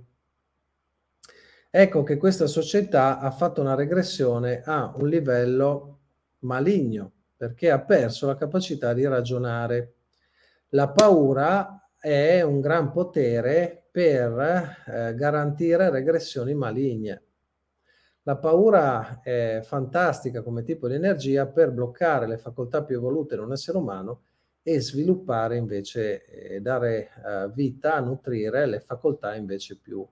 Ecco 1.70 2.02
che 2.02 2.16
questa 2.16 2.48
società 2.48 3.20
ha 3.20 3.30
fatto 3.30 3.60
una 3.60 3.76
regressione 3.76 4.62
a 4.64 4.92
un 4.96 5.08
livello 5.08 5.98
maligno, 6.40 7.12
perché 7.36 7.70
ha 7.70 7.80
perso 7.80 8.26
la 8.26 8.34
capacità 8.34 8.92
di 8.92 9.06
ragionare. 9.06 9.94
La 10.70 10.88
paura 10.88 11.90
è 11.96 12.42
un 12.42 12.60
gran 12.60 12.90
potere 12.90 13.84
per 13.92 14.82
eh, 14.86 15.14
garantire 15.14 15.88
regressioni 15.90 16.52
maligne. 16.52 17.22
La 18.22 18.36
paura 18.38 19.20
è 19.22 19.60
fantastica 19.62 20.42
come 20.42 20.64
tipo 20.64 20.88
di 20.88 20.94
energia 20.94 21.46
per 21.46 21.70
bloccare 21.70 22.26
le 22.26 22.38
facoltà 22.38 22.82
più 22.82 22.96
evolute 22.96 23.36
in 23.36 23.42
un 23.42 23.52
essere 23.52 23.78
umano 23.78 24.22
e 24.62 24.80
sviluppare 24.80 25.56
invece, 25.56 26.24
eh, 26.26 26.60
dare 26.60 27.10
eh, 27.26 27.50
vita, 27.54 28.00
nutrire 28.00 28.66
le 28.66 28.80
facoltà 28.80 29.34
invece 29.34 29.76
più 29.76 30.06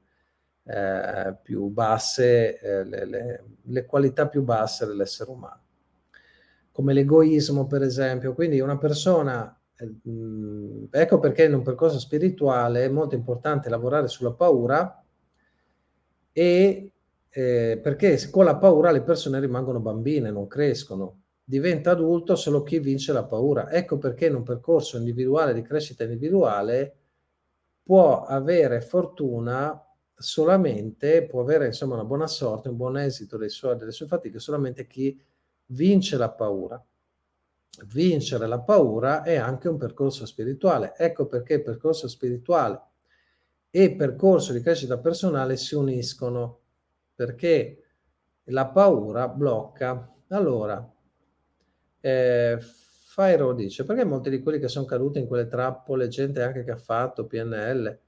eh, 0.69 1.35
più 1.43 1.69
basse, 1.69 2.59
eh, 2.61 2.85
le, 2.85 3.05
le, 3.07 3.45
le, 3.63 3.87
qualità 3.87 4.29
più 4.29 4.43
basse 4.43 4.85
dell'essere 4.85 5.31
umano, 5.31 5.63
come 6.71 6.93
l'egoismo 6.93 7.67
per 7.67 7.83
esempio. 7.83 8.35
Quindi 8.35 8.61
una 8.61 8.77
persona, 8.77 9.59
eh, 9.77 9.91
ecco 10.91 11.19
perché 11.21 11.45
in 11.45 11.55
un 11.55 11.63
percorso 11.63 11.99
spirituale 11.99 12.85
è 12.85 12.89
molto 12.89 13.15
importante 13.15 13.71
lavorare 13.71 14.09
sulla 14.09 14.33
paura 14.33 15.03
e 16.33 16.93
eh, 17.31 17.81
perché 17.83 18.31
con 18.31 18.45
la 18.45 18.57
paura 18.57 18.91
le 18.91 19.03
persone 19.03 19.41
rimangono 19.41 19.81
bambine, 19.81 20.31
non 20.31 20.47
crescono. 20.47 21.23
Diventa 21.49 21.93
adulto 21.93 22.37
solo 22.37 22.63
chi 22.63 22.79
vince 22.79 23.11
la 23.11 23.25
paura. 23.25 23.71
Ecco 23.71 23.97
perché 23.97 24.27
in 24.27 24.35
un 24.35 24.43
percorso 24.43 24.99
individuale 24.99 25.55
di 25.55 25.63
crescita 25.63 26.05
individuale 26.05 26.97
può 27.83 28.27
avere 28.27 28.83
fortuna 28.83 29.83
solamente 30.15 31.25
può 31.25 31.41
avere 31.41 31.65
insomma 31.65 31.95
una 31.95 32.05
buona 32.05 32.27
sorte, 32.27 32.69
un 32.69 32.77
buon 32.77 32.99
esito 32.99 33.39
suoi, 33.49 33.79
delle 33.79 33.93
sue 33.93 34.07
fatiche 34.07 34.39
solamente 34.39 34.87
chi 34.87 35.19
vince 35.69 36.19
la 36.19 36.29
paura. 36.29 36.85
Vincere 37.87 38.47
la 38.47 38.61
paura 38.61 39.23
è 39.23 39.37
anche 39.37 39.69
un 39.69 39.79
percorso 39.79 40.27
spirituale. 40.27 40.93
Ecco 40.99 41.25
perché 41.25 41.63
percorso 41.63 42.09
spirituale 42.09 42.83
e 43.71 43.93
percorso 43.93 44.53
di 44.53 44.61
crescita 44.61 44.99
personale 44.99 45.57
si 45.57 45.75
uniscono, 45.75 46.61
perché 47.15 47.85
la 48.45 48.67
paura 48.67 49.29
blocca. 49.29 50.15
Allora, 50.29 50.93
eh, 52.01 52.59
Fairo 52.61 53.53
dice, 53.53 53.85
perché 53.85 54.05
molti 54.05 54.31
di 54.31 54.41
quelli 54.41 54.59
che 54.59 54.69
sono 54.69 54.85
caduti 54.85 55.19
in 55.19 55.27
quelle 55.27 55.49
trappole, 55.49 56.09
gente 56.09 56.43
anche 56.43 56.65
che 56.65 56.71
ha 56.71 56.77
fatto 56.77 57.27
PNL, 57.27 57.99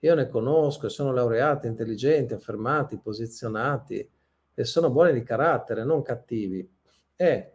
io 0.00 0.14
ne 0.14 0.28
conosco 0.28 0.88
sono 0.88 1.12
laureati, 1.12 1.66
intelligenti, 1.66 2.34
affermati, 2.34 2.98
posizionati 2.98 4.08
e 4.54 4.64
sono 4.64 4.90
buoni 4.90 5.12
di 5.12 5.22
carattere, 5.22 5.84
non 5.84 6.02
cattivi. 6.02 6.68
È 7.14 7.52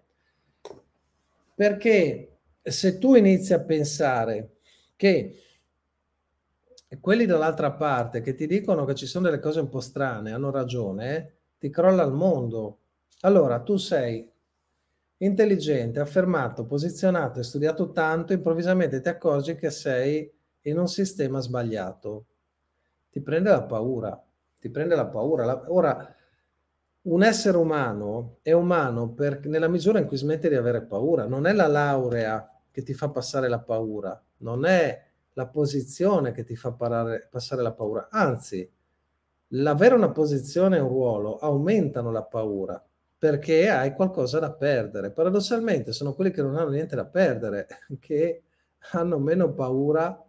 perché 1.56 2.38
se 2.62 2.98
tu 2.98 3.16
inizi 3.16 3.54
a 3.54 3.62
pensare 3.62 4.58
che 4.96 5.40
quelli 7.00 7.26
dall'altra 7.26 7.72
parte 7.72 8.22
che 8.22 8.36
ti 8.36 8.46
dicono 8.46 8.86
che 8.86 8.96
ci 8.96 9.06
sono 9.06 9.26
delle 9.26 9.40
cose 9.40 9.62
un 9.62 9.70
po' 9.70 9.80
strane 9.80 10.34
hanno 10.34 10.52
ragione, 10.52 11.38
ti 11.58 11.70
crolla 11.70 12.04
il 12.04 12.12
mondo. 12.12 12.80
Allora 13.22 13.62
tu 13.62 13.78
sei 13.78 14.30
intelligente, 15.17 15.99
affermato, 15.99 16.65
posizionato 16.65 17.39
e 17.39 17.43
studiato 17.43 17.91
tanto, 17.91 18.34
improvvisamente 18.34 19.01
ti 19.01 19.10
accorgi 19.10 19.56
che 19.56 19.69
sei 19.69 20.32
in 20.62 20.78
un 20.78 20.88
sistema 20.88 21.39
sbagliato. 21.39 22.25
Ti 23.10 23.21
prende 23.21 23.49
la 23.49 23.63
paura, 23.63 24.21
ti 24.60 24.69
prende 24.69 24.95
la 24.95 25.08
paura. 25.08 25.71
Ora, 25.71 26.15
un 27.04 27.23
essere 27.23 27.58
umano 27.58 28.39
è 28.41 28.51
umano 28.51 29.10
per, 29.12 29.45
nella 29.45 29.67
misura 29.67 29.99
in 29.99 30.08
cui 30.08 30.17
smette 30.17 30.49
di 30.49 30.56
avere 30.56 30.82
paura, 30.82 31.25
non 31.25 31.45
è 31.45 31.54
la 31.54 31.67
laurea 31.67 32.49
che 32.71 32.84
ti 32.84 32.93
fa 32.93 33.10
passare 33.10 33.47
la 33.47 33.60
paura, 33.60 34.21
non 34.38 34.65
è 34.65 35.04
la 35.34 35.47
posizione 35.47 36.32
che 36.32 36.43
ti 36.43 36.56
fa 36.56 36.71
parare, 36.71 37.28
passare 37.30 37.62
la 37.62 37.73
paura, 37.73 38.08
anzi, 38.10 38.69
l'avere 39.49 39.95
una 39.95 40.12
posizione 40.12 40.78
e 40.78 40.80
un 40.80 40.89
ruolo 40.89 41.38
aumentano 41.38 42.12
la 42.12 42.23
paura 42.23 42.85
perché 43.26 43.68
hai 43.70 43.96
qualcosa 43.96 44.38
da 44.38 44.52
perdere. 44.52 45.10
Paradossalmente 45.10 45.94
sono 45.94 46.14
quelli 46.14 46.30
che 46.30 46.44
non 46.44 46.56
hanno 46.58 46.70
niente 46.70 46.96
da 46.96 47.06
perdere, 47.06 47.66
che 48.00 48.44
hanno 48.92 49.18
meno 49.18 49.52
paura 49.52 50.24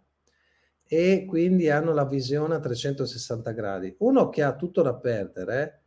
e 0.83 1.25
quindi 1.27 1.69
hanno 1.69 1.93
la 1.93 2.05
visione 2.05 2.55
a 2.55 2.59
360 2.59 3.51
gradi. 3.51 3.95
Uno 3.99 4.29
che 4.29 4.41
ha 4.41 4.55
tutto 4.55 4.81
da 4.81 4.95
perdere 4.95 5.81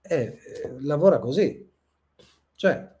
eh, 0.00 0.40
lavora 0.80 1.20
così. 1.20 1.70
Cioè, 2.56 2.94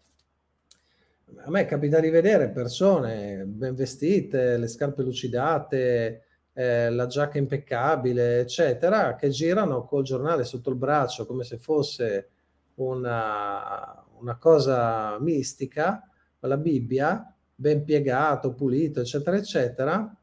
a 1.38 1.50
me 1.50 1.64
capita 1.64 1.98
di 1.98 2.10
vedere 2.10 2.50
persone 2.50 3.42
ben 3.46 3.74
vestite, 3.74 4.58
le 4.58 4.68
scarpe 4.68 5.02
lucidate, 5.02 6.22
eh, 6.52 6.88
la 6.90 7.06
giacca 7.08 7.38
impeccabile, 7.38 8.38
eccetera, 8.38 9.16
che 9.16 9.28
girano 9.30 9.84
col 9.86 10.04
giornale 10.04 10.44
sotto 10.44 10.70
il 10.70 10.76
braccio 10.76 11.26
come 11.26 11.42
se 11.42 11.58
fosse 11.58 12.30
una, 12.76 14.04
una 14.18 14.36
cosa 14.38 15.18
mistica, 15.20 16.08
la 16.40 16.56
Bibbia, 16.56 17.34
ben 17.54 17.84
piegato, 17.84 18.54
pulito, 18.54 19.00
eccetera, 19.00 19.36
eccetera, 19.36 20.16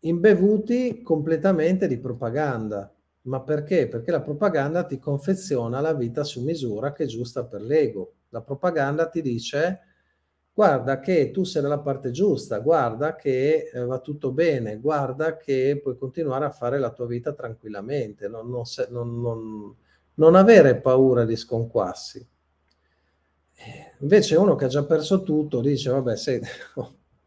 imbevuti 0.00 1.02
completamente 1.02 1.86
di 1.86 1.98
propaganda. 1.98 2.92
Ma 3.22 3.40
perché? 3.40 3.88
Perché 3.88 4.10
la 4.10 4.22
propaganda 4.22 4.84
ti 4.84 4.98
confeziona 4.98 5.80
la 5.80 5.94
vita 5.94 6.24
su 6.24 6.42
misura 6.42 6.92
che 6.92 7.04
è 7.04 7.06
giusta 7.06 7.44
per 7.44 7.60
l'ego. 7.60 8.14
La 8.30 8.40
propaganda 8.40 9.08
ti 9.08 9.22
dice 9.22 9.80
guarda 10.54 11.00
che 11.00 11.30
tu 11.30 11.44
sei 11.44 11.62
dalla 11.62 11.78
parte 11.78 12.10
giusta, 12.10 12.58
guarda 12.58 13.16
che 13.16 13.70
eh, 13.72 13.84
va 13.84 14.00
tutto 14.00 14.32
bene, 14.32 14.78
guarda 14.78 15.36
che 15.36 15.80
puoi 15.82 15.96
continuare 15.96 16.44
a 16.44 16.50
fare 16.50 16.78
la 16.78 16.90
tua 16.90 17.06
vita 17.06 17.32
tranquillamente, 17.32 18.28
non, 18.28 18.50
non, 18.50 18.64
non, 18.90 19.20
non 19.20 19.76
avere 20.34 20.80
paura 20.80 21.24
di 21.24 21.36
sconquassi. 21.36 22.26
Invece 24.00 24.36
uno 24.36 24.56
che 24.56 24.64
ha 24.64 24.68
già 24.68 24.84
perso 24.84 25.22
tutto 25.22 25.60
dice 25.60 25.90
vabbè, 25.90 26.16
se 26.16 26.40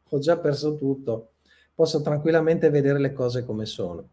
ho 0.09 0.19
già 0.19 0.37
perso 0.37 0.75
tutto, 0.75 1.31
posso 1.73 2.01
tranquillamente 2.01 2.69
vedere 2.69 2.99
le 2.99 3.13
cose 3.13 3.45
come 3.45 3.65
sono. 3.65 4.09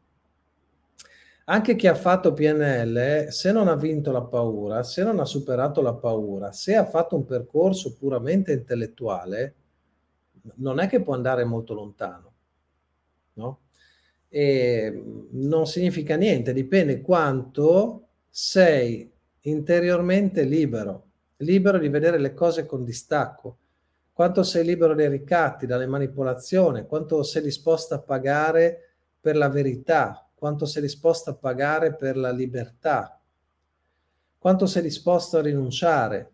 Anche 1.47 1.75
chi 1.75 1.89
ha 1.89 1.95
fatto 1.97 2.33
PNL, 2.33 3.27
se 3.31 3.51
non 3.51 3.67
ha 3.67 3.75
vinto 3.75 4.13
la 4.13 4.23
paura, 4.23 4.85
se 4.85 5.03
non 5.03 5.19
ha 5.19 5.25
superato 5.25 5.83
la 5.83 5.95
paura, 5.95 6.53
se 6.53 6.77
ha 6.77 6.87
fatto 6.87 7.17
un 7.17 7.25
percorso 7.25 7.95
puramente 7.95 8.53
intellettuale, 8.53 9.55
non 10.57 10.79
è 10.79 10.89
che 10.89 11.03
può 11.03 11.15
andare 11.15 11.45
molto 11.45 11.75
lontano, 11.75 12.33
no? 13.35 13.59
E 14.29 15.03
non 15.33 15.67
significa 15.67 16.15
niente, 16.17 16.53
dipende 16.53 17.01
quanto 17.01 18.09
sei 18.35 19.13
interiormente 19.41 20.45
libero, 20.45 21.11
libero 21.39 21.77
di 21.77 21.91
vedere 21.91 22.17
le 22.17 22.33
cose 22.33 22.65
con 22.65 22.83
distacco, 22.83 23.59
quanto 24.11 24.43
sei 24.43 24.65
libero 24.65 24.95
dai 24.95 25.11
ricatti, 25.11 25.67
dalle 25.67 25.87
manipolazioni, 25.87 26.87
quanto 26.87 27.23
sei 27.25 27.43
disposto 27.43 27.93
a 27.93 28.01
pagare 28.01 28.95
per 29.21 29.37
la 29.37 29.51
verità, 29.51 30.27
quanto 30.35 30.65
sei 30.65 30.81
disposto 30.81 31.29
a 31.29 31.35
pagare 31.35 31.95
per 31.95 32.17
la 32.17 32.31
libertà, 32.31 33.21
quanto 34.39 34.65
sei 34.65 34.81
disposto 34.81 35.37
a 35.37 35.43
rinunciare. 35.43 36.33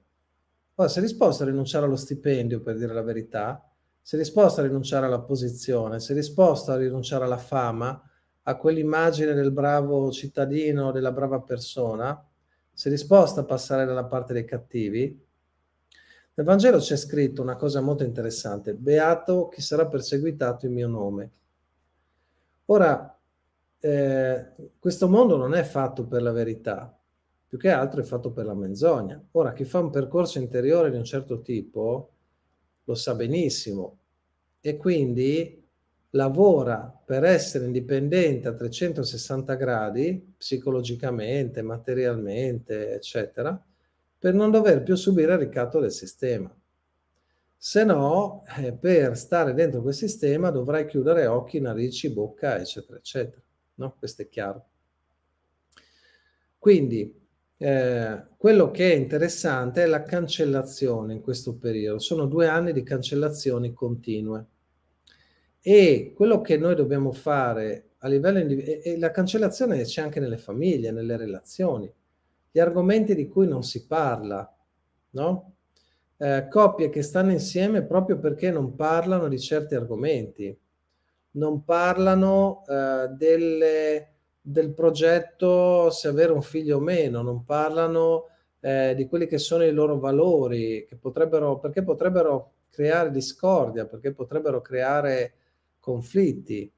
Ora, 0.77 0.89
sei 0.89 1.03
disposto 1.03 1.43
a 1.43 1.47
rinunciare 1.47 1.85
allo 1.85 1.97
stipendio, 1.97 2.61
per 2.61 2.77
dire 2.77 2.95
la 2.95 3.03
verità, 3.03 3.69
sei 4.01 4.21
disposto 4.21 4.61
a 4.61 4.63
rinunciare 4.63 5.07
alla 5.07 5.21
posizione, 5.21 5.99
sei 5.99 6.15
disposto 6.15 6.71
a 6.71 6.77
rinunciare 6.77 7.25
alla 7.25 7.39
fama, 7.39 8.01
a 8.49 8.57
quell'immagine 8.57 9.35
del 9.35 9.51
bravo 9.51 10.11
cittadino, 10.11 10.91
della 10.91 11.13
brava 11.13 11.39
persona, 11.41 12.27
sei 12.73 12.93
disposto 12.93 13.41
a 13.41 13.45
passare 13.45 13.85
dalla 13.85 14.07
parte 14.07 14.33
dei 14.33 14.47
cattivi, 14.47 15.27
nel 16.35 16.47
Vangelo 16.47 16.79
c'è 16.79 16.97
scritto 16.97 17.43
una 17.43 17.57
cosa 17.57 17.83
molto 17.83 18.05
interessante, 18.05 18.73
beato 18.73 19.49
chi 19.49 19.61
sarà 19.61 19.87
perseguitato 19.87 20.65
in 20.65 20.73
mio 20.73 20.89
nome. 20.89 21.31
Ora, 22.67 23.19
eh, 23.81 24.53
questo 24.79 25.09
mondo 25.09 25.37
non 25.37 25.53
è 25.55 25.63
fatto 25.63 26.07
per 26.07 26.23
la 26.23 26.33
verità, 26.33 26.97
più 27.47 27.59
che 27.59 27.69
altro 27.69 28.01
è 28.01 28.05
fatto 28.05 28.31
per 28.31 28.47
la 28.47 28.55
menzogna. 28.55 29.23
Ora, 29.33 29.53
chi 29.53 29.65
fa 29.65 29.81
un 29.81 29.91
percorso 29.91 30.39
interiore 30.39 30.91
di 30.91 30.97
un 30.97 31.05
certo 31.05 31.43
tipo 31.43 32.13
lo 32.85 32.95
sa 32.95 33.15
benissimo 33.15 33.99
e 34.63 34.79
quindi 34.79 35.58
lavora 36.11 37.01
per 37.05 37.25
essere 37.25 37.67
indipendente 37.67 38.49
a 38.49 38.55
360 38.55 39.55
gradi, 39.55 40.35
psicologicamente, 40.37 41.63
materialmente, 41.63 42.93
eccetera, 42.93 43.61
per 44.19 44.35
non 44.35 44.51
dover 44.51 44.83
più 44.83 44.95
subire 44.95 45.35
il 45.35 45.39
ricatto 45.39 45.81
del 45.81 45.93
sistema. 45.93 46.53
Se 47.61 47.85
no, 47.85 48.45
eh, 48.59 48.73
per 48.73 49.17
stare 49.17 49.53
dentro 49.53 49.83
quel 49.83 49.95
sistema 49.95 50.51
dovrai 50.51 50.87
chiudere 50.87 51.27
occhi, 51.27 51.61
narici, 51.61 52.11
bocca, 52.11 52.59
eccetera, 52.59 52.99
eccetera. 52.99 53.43
No? 53.75 53.97
Questo 53.99 54.23
è 54.23 54.29
chiaro. 54.29 54.67
Quindi, 56.57 57.15
eh, 57.57 58.23
quello 58.37 58.71
che 58.71 58.93
è 58.93 58.95
interessante 58.95 59.83
è 59.83 59.87
la 59.87 60.03
cancellazione 60.03 61.15
in 61.15 61.21
questo 61.21 61.57
periodo. 61.57 61.99
Sono 61.99 62.27
due 62.27 62.47
anni 62.47 62.73
di 62.73 62.85
cancellazioni 62.85 63.73
continue. 63.73 64.47
E 65.61 66.13
quello 66.15 66.41
che 66.41 66.57
noi 66.57 66.75
dobbiamo 66.75 67.13
fare 67.13 67.91
a 67.99 68.09
livello 68.09 68.39
individuale, 68.39 68.83
e 68.83 68.99
la 68.99 69.11
cancellazione 69.11 69.83
c'è 69.83 70.03
anche 70.03 70.21
nelle 70.21 70.39
famiglie, 70.39 70.91
nelle 70.91 71.17
relazioni 71.17 71.93
gli 72.51 72.59
argomenti 72.61 73.15
di 73.15 73.29
cui 73.29 73.47
non 73.47 73.63
si 73.63 73.87
parla, 73.87 74.53
no? 75.11 75.53
Eh, 76.17 76.49
coppie 76.51 76.91
che 76.91 77.03
stanno 77.03 77.31
insieme 77.31 77.85
proprio 77.85 78.19
perché 78.19 78.51
non 78.51 78.75
parlano 78.75 79.29
di 79.29 79.39
certi 79.39 79.75
argomenti, 79.75 80.59
non 81.33 81.63
parlano 81.63 82.65
eh, 82.67 83.09
delle, 83.17 84.09
del 84.41 84.73
progetto 84.73 85.91
se 85.91 86.09
avere 86.09 86.33
un 86.33 86.43
figlio 86.43 86.79
o 86.79 86.81
meno, 86.81 87.23
non 87.23 87.45
parlano 87.45 88.25
eh, 88.61 88.95
di 88.97 89.07
quelli 89.07 89.27
che 89.29 89.39
sono 89.39 89.65
i 89.65 89.71
loro 89.71 89.99
valori, 90.01 90.85
che 90.89 90.97
potrebbero, 90.97 91.61
perché 91.61 91.85
potrebbero 91.85 92.55
creare 92.71 93.13
discordia, 93.13 93.87
perché 93.87 94.13
potrebbero 94.13 94.61
creare 94.61 95.35
conflitti. 95.89 96.71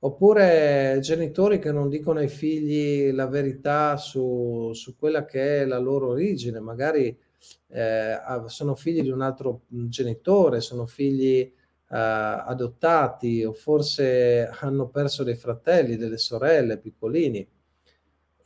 Oppure 0.00 0.98
genitori 1.00 1.58
che 1.58 1.72
non 1.72 1.88
dicono 1.88 2.20
ai 2.20 2.28
figli 2.28 3.10
la 3.10 3.26
verità 3.26 3.96
su, 3.96 4.70
su 4.72 4.96
quella 4.96 5.24
che 5.24 5.62
è 5.62 5.64
la 5.64 5.78
loro 5.78 6.10
origine, 6.10 6.60
magari 6.60 7.18
eh, 7.66 8.16
sono 8.46 8.76
figli 8.76 9.02
di 9.02 9.10
un 9.10 9.22
altro 9.22 9.62
genitore, 9.66 10.60
sono 10.60 10.86
figli 10.86 11.40
eh, 11.40 11.52
adottati 11.88 13.42
o 13.42 13.52
forse 13.52 14.48
hanno 14.60 14.86
perso 14.88 15.24
dei 15.24 15.34
fratelli, 15.34 15.96
delle 15.96 16.18
sorelle 16.18 16.78
piccolini. 16.78 17.48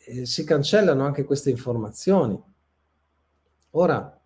E 0.04 0.24
si 0.24 0.44
cancellano 0.44 1.04
anche 1.04 1.24
queste 1.24 1.50
informazioni. 1.50 2.42
Ora, 3.72 4.21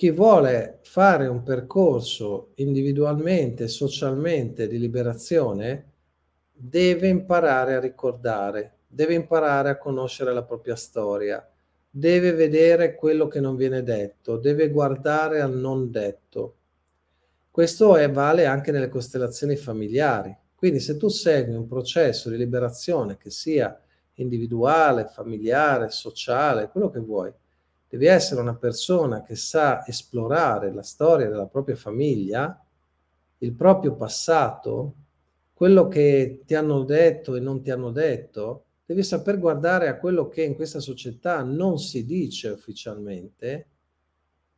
chi 0.00 0.10
vuole 0.10 0.78
fare 0.80 1.26
un 1.26 1.42
percorso 1.42 2.52
individualmente, 2.54 3.68
socialmente 3.68 4.66
di 4.66 4.78
liberazione, 4.78 5.90
deve 6.50 7.08
imparare 7.08 7.74
a 7.74 7.80
ricordare, 7.80 8.78
deve 8.86 9.12
imparare 9.12 9.68
a 9.68 9.76
conoscere 9.76 10.32
la 10.32 10.42
propria 10.42 10.74
storia, 10.74 11.46
deve 11.90 12.32
vedere 12.32 12.94
quello 12.94 13.28
che 13.28 13.40
non 13.40 13.56
viene 13.56 13.82
detto, 13.82 14.38
deve 14.38 14.70
guardare 14.70 15.42
al 15.42 15.54
non 15.54 15.90
detto. 15.90 16.56
Questo 17.50 17.94
è, 17.98 18.10
vale 18.10 18.46
anche 18.46 18.72
nelle 18.72 18.88
costellazioni 18.88 19.56
familiari. 19.56 20.34
Quindi 20.54 20.80
se 20.80 20.96
tu 20.96 21.08
segui 21.08 21.54
un 21.54 21.66
processo 21.66 22.30
di 22.30 22.38
liberazione 22.38 23.18
che 23.18 23.28
sia 23.28 23.78
individuale, 24.14 25.08
familiare, 25.08 25.90
sociale, 25.90 26.70
quello 26.70 26.88
che 26.88 27.00
vuoi, 27.00 27.30
devi 27.90 28.06
essere 28.06 28.40
una 28.40 28.54
persona 28.54 29.22
che 29.22 29.34
sa 29.34 29.84
esplorare 29.84 30.72
la 30.72 30.82
storia 30.82 31.28
della 31.28 31.46
propria 31.46 31.74
famiglia, 31.74 32.64
il 33.38 33.52
proprio 33.52 33.96
passato, 33.96 34.94
quello 35.52 35.88
che 35.88 36.42
ti 36.46 36.54
hanno 36.54 36.84
detto 36.84 37.34
e 37.34 37.40
non 37.40 37.62
ti 37.62 37.70
hanno 37.70 37.90
detto, 37.90 38.64
devi 38.86 39.02
saper 39.02 39.38
guardare 39.38 39.88
a 39.88 39.98
quello 39.98 40.28
che 40.28 40.42
in 40.42 40.54
questa 40.54 40.80
società 40.80 41.42
non 41.42 41.78
si 41.78 42.04
dice 42.04 42.50
ufficialmente 42.50 43.66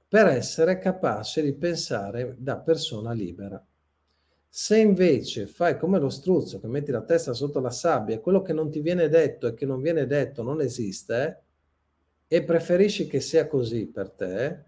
per 0.07 0.27
essere 0.27 0.79
capace 0.79 1.42
di 1.42 1.55
pensare 1.55 2.37
da 2.38 2.59
persona 2.59 3.12
libera. 3.12 3.64
Se 4.47 4.79
invece 4.79 5.47
fai 5.47 5.79
come 5.79 5.99
lo 5.99 6.11
struzzo 6.11 6.61
che 6.61 6.66
metti 6.66 6.90
la 6.90 7.01
testa 7.01 7.33
sotto 7.33 7.61
la 7.61 7.71
sabbia 7.71 8.21
quello 8.21 8.42
che 8.42 8.53
non 8.53 8.71
ti 8.71 8.81
viene 8.81 9.09
detto 9.09 9.47
e 9.47 9.55
che 9.55 9.64
non 9.64 9.81
viene 9.81 10.07
detto 10.07 10.42
non 10.42 10.61
esiste 10.61 11.41
e 12.33 12.42
preferisci 12.42 13.07
che 13.09 13.21
sia 13.21 13.47
così 13.47 13.85
per 13.88 14.09
te, 14.09 14.64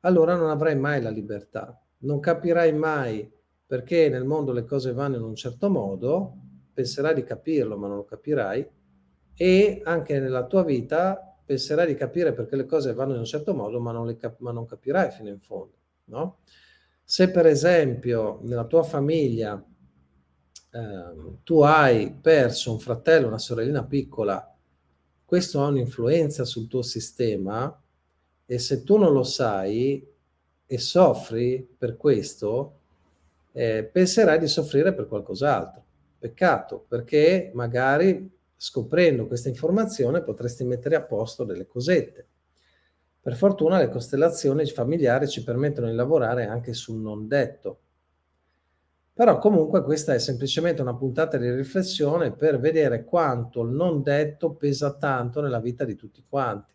allora 0.00 0.36
non 0.36 0.50
avrai 0.50 0.76
mai 0.76 1.00
la 1.00 1.08
libertà, 1.08 1.82
non 2.00 2.20
capirai 2.20 2.74
mai 2.74 3.26
perché 3.66 4.10
nel 4.10 4.26
mondo 4.26 4.52
le 4.52 4.66
cose 4.66 4.92
vanno 4.92 5.16
in 5.16 5.22
un 5.22 5.34
certo 5.34 5.70
modo, 5.70 6.34
penserai 6.74 7.14
di 7.14 7.24
capirlo 7.24 7.78
ma 7.78 7.86
non 7.86 7.96
lo 7.96 8.04
capirai, 8.04 8.68
e 9.34 9.80
anche 9.82 10.20
nella 10.20 10.44
tua 10.44 10.62
vita 10.62 11.38
penserai 11.42 11.86
di 11.86 11.94
capire 11.94 12.34
perché 12.34 12.54
le 12.54 12.66
cose 12.66 12.92
vanno 12.92 13.14
in 13.14 13.20
un 13.20 13.24
certo 13.24 13.54
modo 13.54 13.80
ma 13.80 13.90
non, 13.90 14.14
cap- 14.18 14.40
ma 14.40 14.52
non 14.52 14.66
capirai 14.66 15.10
fino 15.10 15.30
in 15.30 15.40
fondo. 15.40 15.78
No? 16.08 16.40
Se 17.02 17.30
per 17.30 17.46
esempio 17.46 18.40
nella 18.42 18.66
tua 18.66 18.82
famiglia 18.82 19.54
eh, 20.70 21.38
tu 21.44 21.62
hai 21.62 22.12
perso 22.12 22.72
un 22.72 22.78
fratello, 22.78 23.28
una 23.28 23.38
sorellina 23.38 23.84
piccola, 23.84 24.53
questo 25.34 25.64
ha 25.64 25.66
un'influenza 25.66 26.44
sul 26.44 26.68
tuo 26.68 26.82
sistema 26.82 27.76
e 28.46 28.58
se 28.60 28.84
tu 28.84 28.98
non 28.98 29.12
lo 29.12 29.24
sai 29.24 30.06
e 30.64 30.78
soffri 30.78 31.74
per 31.76 31.96
questo, 31.96 32.78
eh, 33.50 33.82
penserai 33.82 34.38
di 34.38 34.46
soffrire 34.46 34.94
per 34.94 35.08
qualcos'altro. 35.08 35.82
Peccato, 36.20 36.84
perché 36.86 37.50
magari 37.52 38.30
scoprendo 38.56 39.26
questa 39.26 39.48
informazione 39.48 40.22
potresti 40.22 40.62
mettere 40.62 40.94
a 40.94 41.02
posto 41.02 41.42
delle 41.42 41.66
cosette. 41.66 42.26
Per 43.20 43.34
fortuna 43.34 43.78
le 43.78 43.88
costellazioni 43.88 44.64
familiari 44.66 45.26
ci 45.26 45.42
permettono 45.42 45.88
di 45.88 45.96
lavorare 45.96 46.46
anche 46.46 46.74
sul 46.74 47.00
non 47.00 47.26
detto. 47.26 47.80
Però 49.16 49.38
comunque 49.38 49.84
questa 49.84 50.12
è 50.12 50.18
semplicemente 50.18 50.82
una 50.82 50.96
puntata 50.96 51.36
di 51.36 51.48
riflessione 51.48 52.32
per 52.32 52.58
vedere 52.58 53.04
quanto 53.04 53.62
il 53.62 53.70
non 53.70 54.02
detto 54.02 54.54
pesa 54.54 54.94
tanto 54.94 55.40
nella 55.40 55.60
vita 55.60 55.84
di 55.84 55.94
tutti 55.94 56.24
quanti. 56.28 56.74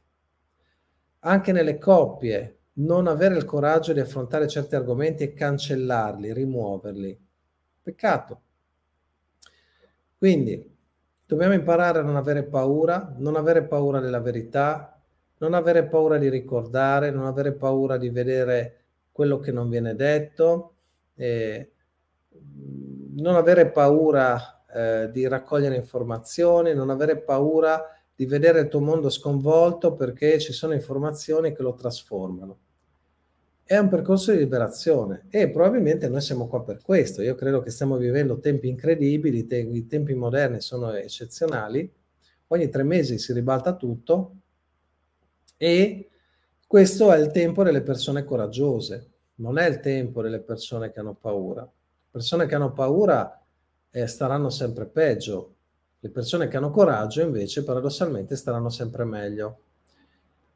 Anche 1.19 1.51
nelle 1.51 1.77
coppie 1.77 2.59
non 2.75 3.07
avere 3.07 3.35
il 3.35 3.43
coraggio 3.43 3.91
di 3.91 3.99
affrontare 3.99 4.47
certi 4.47 4.75
argomenti 4.75 5.23
e 5.23 5.33
cancellarli, 5.33 6.31
rimuoverli. 6.31 7.19
Peccato. 7.83 8.41
Quindi 10.17 10.77
dobbiamo 11.25 11.53
imparare 11.53 11.99
a 11.99 12.03
non 12.03 12.15
avere 12.15 12.43
paura, 12.43 13.15
non 13.17 13.35
avere 13.35 13.65
paura 13.65 13.99
della 13.99 14.21
verità, 14.21 14.97
non 15.39 15.53
avere 15.53 15.87
paura 15.87 16.17
di 16.17 16.29
ricordare, 16.29 17.11
non 17.11 17.25
avere 17.25 17.51
paura 17.51 17.97
di 17.97 18.09
vedere 18.09 18.75
quello 19.11 19.39
che 19.39 19.51
non 19.51 19.67
viene 19.67 19.93
detto, 19.93 20.75
non 23.15 23.35
avere 23.35 23.69
paura 23.71 24.63
eh, 24.73 25.09
di 25.11 25.27
raccogliere 25.27 25.75
informazioni, 25.75 26.73
non 26.73 26.89
avere 26.89 27.17
paura 27.17 27.83
di 28.15 28.25
vedere 28.25 28.61
il 28.61 28.67
tuo 28.67 28.81
mondo 28.81 29.09
sconvolto 29.09 29.95
perché 29.95 30.39
ci 30.39 30.51
sono 30.51 30.73
informazioni 30.73 31.53
che 31.53 31.61
lo 31.61 31.73
trasformano. 31.73 32.57
È 33.63 33.77
un 33.77 33.87
percorso 33.87 34.31
di 34.31 34.39
liberazione 34.39 35.27
e 35.29 35.49
probabilmente 35.49 36.09
noi 36.09 36.21
siamo 36.21 36.47
qua 36.47 36.63
per 36.63 36.81
questo. 36.81 37.21
Io 37.21 37.35
credo 37.35 37.61
che 37.61 37.69
stiamo 37.69 37.97
vivendo 37.97 38.39
tempi 38.39 38.67
incredibili, 38.67 39.45
te- 39.45 39.57
i 39.57 39.85
tempi 39.85 40.15
moderni 40.15 40.59
sono 40.59 40.91
eccezionali, 40.91 41.89
ogni 42.47 42.69
tre 42.69 42.83
mesi 42.83 43.19
si 43.19 43.31
ribalta 43.31 43.75
tutto 43.75 44.35
e 45.55 46.09
questo 46.65 47.11
è 47.13 47.17
il 47.19 47.31
tempo 47.31 47.63
delle 47.63 47.81
persone 47.81 48.23
coraggiose, 48.23 49.11
non 49.35 49.57
è 49.57 49.67
il 49.67 49.79
tempo 49.79 50.21
delle 50.21 50.39
persone 50.39 50.91
che 50.91 50.99
hanno 50.99 51.13
paura. 51.13 51.69
Persone 52.11 52.47
che 52.47 52.55
hanno 52.55 52.73
paura 52.73 53.41
eh, 53.91 54.07
staranno 54.07 54.49
sempre 54.49 54.85
peggio, 54.85 55.55
le 55.99 56.09
persone 56.09 56.47
che 56.47 56.57
hanno 56.57 56.71
coraggio 56.71 57.21
invece 57.21 57.63
paradossalmente 57.63 58.35
staranno 58.35 58.69
sempre 58.69 59.03
meglio. 59.03 59.59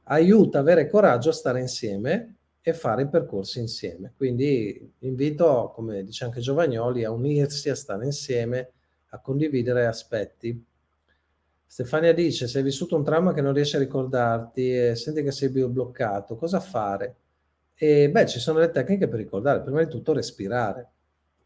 Aiuta 0.04 0.60
avere 0.60 0.90
coraggio 0.90 1.30
a 1.30 1.34
stare 1.34 1.60
insieme 1.60 2.36
e 2.62 2.74
fare 2.74 3.04
i 3.04 3.10
percorsi 3.10 3.60
insieme. 3.60 4.14
Quindi 4.16 4.94
invito, 5.00 5.72
come 5.76 6.04
dice 6.04 6.24
anche 6.24 6.40
Giovagnoli, 6.40 7.04
a 7.04 7.12
unirsi, 7.12 7.70
a 7.70 7.76
stare 7.76 8.06
insieme, 8.06 8.72
a 9.10 9.20
condividere 9.20 9.86
aspetti. 9.86 10.66
Stefania 11.66 12.14
dice, 12.14 12.48
se 12.48 12.60
hai 12.60 12.64
vissuto 12.64 12.96
un 12.96 13.04
trauma 13.04 13.34
che 13.34 13.42
non 13.42 13.54
riesci 13.54 13.76
a 13.76 13.80
ricordarti 13.80 14.78
e 14.78 14.96
senti 14.96 15.24
che 15.24 15.32
sei 15.32 15.50
bloccato, 15.50 16.36
cosa 16.36 16.60
fare? 16.60 17.16
E 17.76 18.10
beh, 18.10 18.28
ci 18.28 18.40
sono 18.40 18.60
le 18.60 18.72
tecniche 18.72 19.08
per 19.08 19.20
ricordare. 19.20 19.62
Prima 19.62 19.84
di 19.84 19.90
tutto 19.90 20.14
respirare. 20.14 20.90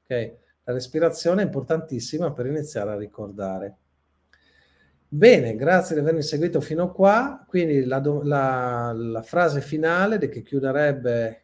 Okay? 0.10 0.38
La 0.64 0.74
respirazione 0.74 1.42
è 1.42 1.46
importantissima 1.46 2.32
per 2.32 2.46
iniziare 2.46 2.92
a 2.92 2.98
ricordare. 2.98 3.76
Bene, 5.10 5.56
grazie 5.56 5.96
di 5.96 6.02
avermi 6.02 6.22
seguito 6.22 6.62
fino 6.62 6.92
qua. 6.94 7.46
Quindi 7.46 7.84
la, 7.84 8.02
la, 8.24 8.94
la 8.94 9.22
frase 9.22 9.62
finale 9.62 10.18
che 10.18 10.42
chiuderebbe 10.42 11.44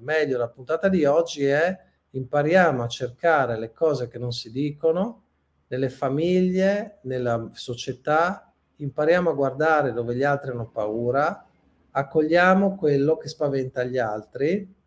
meglio 0.00 0.36
la 0.36 0.48
puntata 0.48 0.88
di 0.88 1.04
oggi 1.04 1.44
è 1.44 1.76
impariamo 2.10 2.82
a 2.82 2.88
cercare 2.88 3.58
le 3.58 3.72
cose 3.72 4.08
che 4.08 4.18
non 4.18 4.32
si 4.32 4.50
dicono 4.50 5.22
nelle 5.68 5.88
famiglie, 5.88 6.98
nella 7.02 7.48
società, 7.52 8.52
impariamo 8.76 9.30
a 9.30 9.34
guardare 9.34 9.92
dove 9.92 10.14
gli 10.14 10.24
altri 10.24 10.50
hanno 10.50 10.68
paura, 10.68 11.46
accogliamo 11.90 12.74
quello 12.76 13.16
che 13.16 13.28
spaventa 13.28 13.84
gli 13.84 13.96
altri 13.96 14.81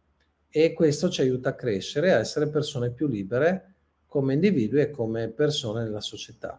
e 0.58 0.72
questo 0.72 1.10
ci 1.10 1.20
aiuta 1.20 1.50
a 1.50 1.54
crescere, 1.54 2.14
a 2.14 2.20
essere 2.20 2.48
persone 2.48 2.90
più 2.90 3.08
libere 3.08 3.74
come 4.06 4.36
individui 4.36 4.80
e 4.80 4.90
come 4.90 5.28
persone 5.28 5.84
nella 5.84 6.00
società. 6.00 6.58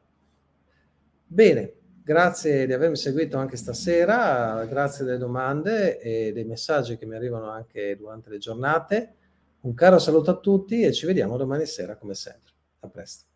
Bene, 1.25 1.73
grazie 2.05 2.67
di 2.67 2.75
avermi 2.75 2.97
seguito 2.97 3.39
anche 3.39 3.57
stasera, 3.57 4.63
grazie 4.67 5.07
delle 5.07 5.17
domande 5.17 5.99
e 5.99 6.31
dei 6.35 6.45
messaggi 6.45 6.99
che 6.99 7.07
mi 7.07 7.17
arrivano 7.17 7.49
anche 7.49 7.97
durante 7.97 8.29
le 8.29 8.37
giornate. 8.37 9.15
Un 9.61 9.73
caro 9.73 9.99
saluto 9.99 10.31
a 10.31 10.41
tutti 10.41 10.83
e 10.83 10.93
ci 10.93 11.07
vediamo 11.07 11.39
domani 11.39 11.65
sera 11.65 11.97
come 11.97 12.13
sempre. 12.13 12.53
A 12.81 12.89
presto. 12.89 13.36